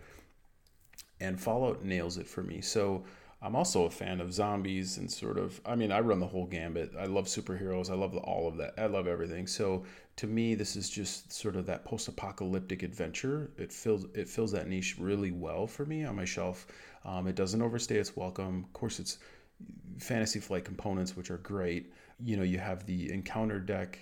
[1.19, 2.61] and Fallout nails it for me.
[2.61, 3.03] So
[3.41, 5.61] I'm also a fan of zombies and sort of.
[5.65, 6.93] I mean, I run the whole gambit.
[6.97, 7.91] I love superheroes.
[7.91, 8.73] I love all of that.
[8.77, 9.45] I love everything.
[9.45, 9.83] So
[10.15, 13.51] to me, this is just sort of that post-apocalyptic adventure.
[13.57, 16.65] It fills it fills that niche really well for me on my shelf.
[17.05, 18.65] Um, it doesn't overstay its welcome.
[18.65, 19.19] Of course, it's
[19.99, 21.93] fantasy flight components, which are great.
[22.19, 23.99] You know, you have the encounter deck,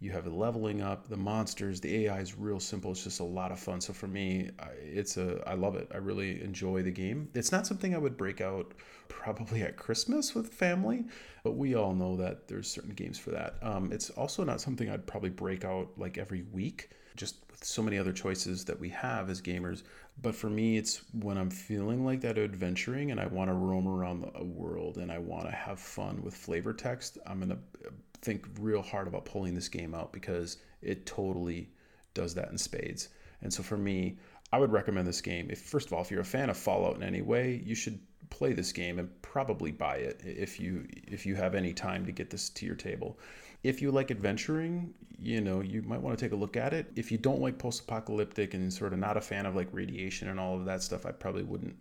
[0.00, 2.90] you have the leveling up, the monsters, the AI is real simple.
[2.90, 3.80] It's just a lot of fun.
[3.80, 4.50] So for me,
[4.82, 5.88] it's a I love it.
[5.92, 7.28] I really enjoy the game.
[7.34, 8.72] It's not something I would break out
[9.08, 11.04] probably at Christmas with family,
[11.44, 13.56] but we all know that there's certain games for that.
[13.62, 16.90] Um, it's also not something I'd probably break out like every week.
[17.20, 19.82] Just with so many other choices that we have as gamers,
[20.22, 23.86] but for me, it's when I'm feeling like that adventuring and I want to roam
[23.86, 27.58] around the world and I want to have fun with flavor text, I'm going to
[27.86, 27.90] uh,
[28.22, 31.68] think real hard about pulling this game out because it totally
[32.14, 33.10] does that in spades.
[33.42, 34.16] And so for me,
[34.50, 35.48] I would recommend this game.
[35.50, 38.00] If first of all, if you're a fan of Fallout in any way, you should
[38.30, 42.12] play this game and probably buy it if you if you have any time to
[42.12, 43.18] get this to your table.
[43.62, 46.90] If you like adventuring, you know, you might want to take a look at it.
[46.96, 50.40] If you don't like post-apocalyptic and sort of not a fan of like radiation and
[50.40, 51.76] all of that stuff, I probably wouldn't.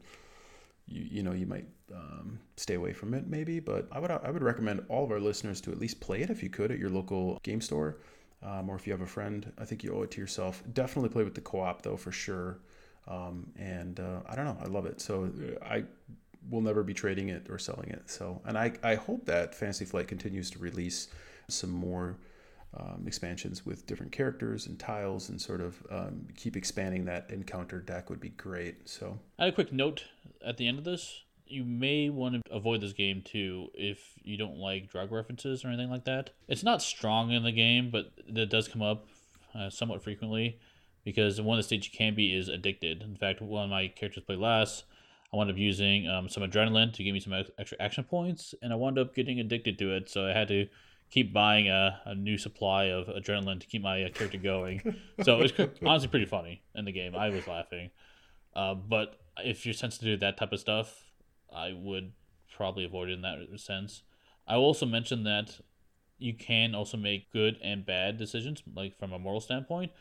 [0.87, 4.29] You, you know you might um, stay away from it maybe, but I would I
[4.29, 6.79] would recommend all of our listeners to at least play it if you could at
[6.79, 7.97] your local game store,
[8.43, 9.51] um, or if you have a friend.
[9.57, 10.61] I think you owe it to yourself.
[10.73, 12.59] Definitely play with the co-op though for sure.
[13.07, 15.01] Um, and uh, I don't know, I love it.
[15.01, 15.31] So
[15.65, 15.85] I
[16.49, 18.09] will never be trading it or selling it.
[18.09, 21.07] So and I I hope that Fantasy Flight continues to release
[21.49, 22.17] some more
[22.77, 27.79] um, expansions with different characters and tiles and sort of um, keep expanding that encounter
[27.79, 28.87] deck would be great.
[28.87, 30.03] So, I had a quick note
[30.45, 31.23] at the end of this.
[31.47, 35.69] You may want to avoid this game too if you don't like drug references or
[35.69, 36.29] anything like that.
[36.47, 39.07] It's not strong in the game, but it does come up
[39.55, 40.59] uh, somewhat frequently
[41.03, 43.01] because one of the states you can be is addicted.
[43.01, 44.83] In fact, one of my characters played last.
[45.33, 48.73] I wound up using um, some adrenaline to give me some extra action points, and
[48.73, 50.09] I wound up getting addicted to it.
[50.09, 50.67] So I had to
[51.09, 54.95] keep buying a, a new supply of adrenaline to keep my uh, character going.
[55.23, 57.15] so it was honestly pretty funny in the game.
[57.15, 57.89] I was laughing.
[58.55, 61.11] Uh, but if you're sensitive to that type of stuff,
[61.53, 62.11] I would
[62.55, 64.03] probably avoid it in that sense.
[64.47, 65.59] I will also mention that
[66.17, 69.91] you can also make good and bad decisions, like from a moral standpoint.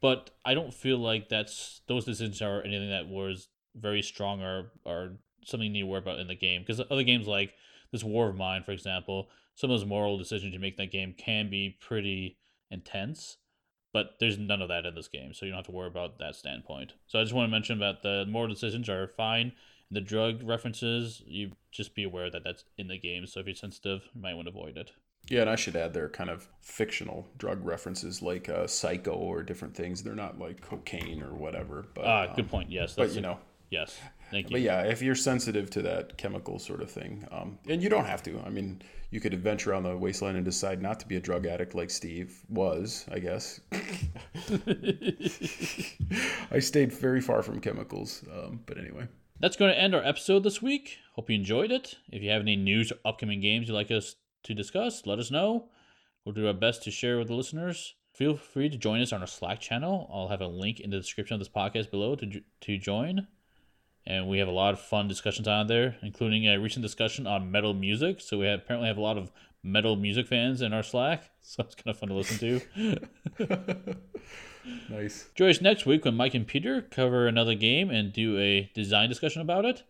[0.00, 4.70] But I don't feel like that's those decisions are anything that was very strong or
[4.84, 6.62] or something you need to worry about in the game.
[6.62, 7.54] Because other games like
[7.90, 10.92] this War of Mine, for example, some of those moral decisions you make in that
[10.92, 12.38] game can be pretty
[12.70, 13.38] intense.
[13.92, 16.18] But there's none of that in this game, so you don't have to worry about
[16.18, 16.94] that standpoint.
[17.06, 19.52] So I just want to mention that the moral decisions are fine.
[19.88, 23.24] The drug references, you just be aware that that's in the game.
[23.28, 24.90] So if you're sensitive, you might want to avoid it.
[25.30, 29.42] Yeah, and I should add they're kind of fictional drug references like uh, Psycho or
[29.42, 30.02] different things.
[30.02, 31.86] They're not like cocaine or whatever.
[31.94, 32.70] But ah, um, good point.
[32.70, 33.38] Yes, but you a, know,
[33.70, 33.96] yes,
[34.30, 34.54] thank you.
[34.54, 38.06] But yeah, if you're sensitive to that chemical sort of thing, um, and you don't
[38.06, 38.40] have to.
[38.44, 41.46] I mean, you could adventure on the wasteland and decide not to be a drug
[41.46, 43.06] addict like Steve was.
[43.10, 43.60] I guess.
[46.50, 49.08] I stayed very far from chemicals, um, but anyway.
[49.40, 50.98] That's going to end our episode this week.
[51.14, 51.96] Hope you enjoyed it.
[52.10, 54.14] If you have any news or upcoming games you'd like us
[54.44, 55.68] to discuss, let us know.
[56.24, 57.94] We'll do our best to share with the listeners.
[58.14, 60.08] Feel free to join us on our Slack channel.
[60.12, 63.26] I'll have a link in the description of this podcast below to, to join.
[64.06, 67.50] And we have a lot of fun discussions on there, including a recent discussion on
[67.50, 68.20] metal music.
[68.20, 69.30] So we have, apparently have a lot of
[69.62, 71.30] metal music fans in our Slack.
[71.46, 72.38] So it's kind of fun to listen
[73.36, 73.96] to.
[74.88, 75.28] nice.
[75.34, 79.10] Join us next week when Mike and Peter cover another game and do a design
[79.10, 79.82] discussion about it.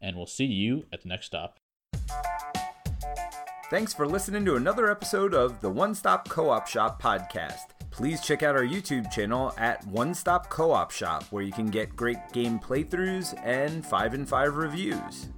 [0.00, 1.58] And we'll see you at the next stop.
[3.68, 7.73] Thanks for listening to another episode of the One Stop Co op Shop podcast.
[7.94, 11.66] Please check out our YouTube channel at One Stop Co op Shop, where you can
[11.66, 15.28] get great game playthroughs and 5 and 5 reviews.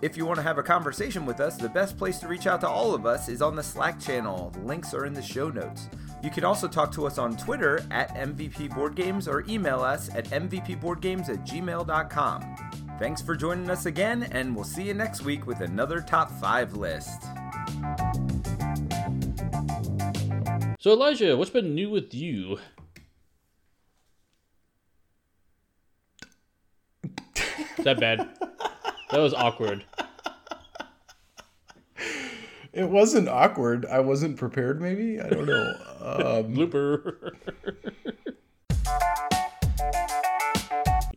[0.00, 2.60] If you want to have a conversation with us, the best place to reach out
[2.60, 4.50] to all of us is on the Slack channel.
[4.50, 5.88] The links are in the show notes.
[6.22, 10.08] You can also talk to us on Twitter at MVP Board Games or email us
[10.14, 12.56] at mvpboardgames at gmail.com.
[13.00, 16.76] Thanks for joining us again, and we'll see you next week with another top 5
[16.76, 17.24] list.
[20.84, 22.58] So, Elijah, what's been new with you?
[27.78, 28.28] Is that bad?
[29.10, 29.86] that was awkward.
[32.74, 33.86] It wasn't awkward.
[33.86, 35.18] I wasn't prepared, maybe?
[35.18, 35.74] I don't know.
[36.02, 37.30] Um, Blooper.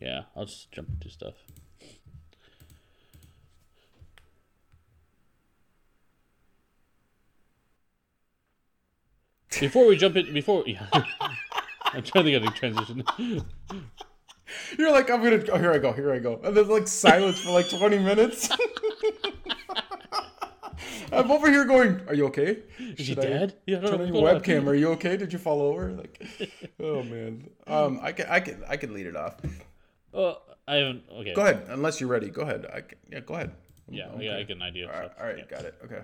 [0.00, 1.34] yeah, I'll just jump into stuff.
[9.60, 10.86] Before we jump in, before yeah,
[11.82, 13.04] I'm trying to get a transition.
[14.78, 15.42] You're like, I'm gonna.
[15.52, 15.92] Oh, here I go.
[15.92, 16.40] Here I go.
[16.42, 18.50] And there's like silence for like 20 minutes.
[21.12, 22.00] I'm over here going.
[22.06, 22.58] Are you okay?
[22.78, 23.56] Is he dead?
[23.66, 24.66] Yeah, turn on your webcam.
[24.66, 25.16] Are you okay?
[25.16, 25.90] Did you fall over?
[25.92, 26.22] Like,
[26.80, 27.48] oh man.
[27.66, 29.36] Um, I can, I can, I can lead it off.
[30.12, 31.04] Well, I haven't.
[31.10, 31.34] Okay.
[31.34, 31.66] Go ahead.
[31.68, 32.28] Unless you're ready.
[32.28, 32.66] Go ahead.
[32.72, 33.52] I can, yeah, go ahead.
[33.88, 34.26] Yeah, okay.
[34.26, 34.86] yeah, I get an idea.
[34.86, 35.44] All right, all right yeah.
[35.46, 35.74] got it.
[35.84, 36.02] Okay.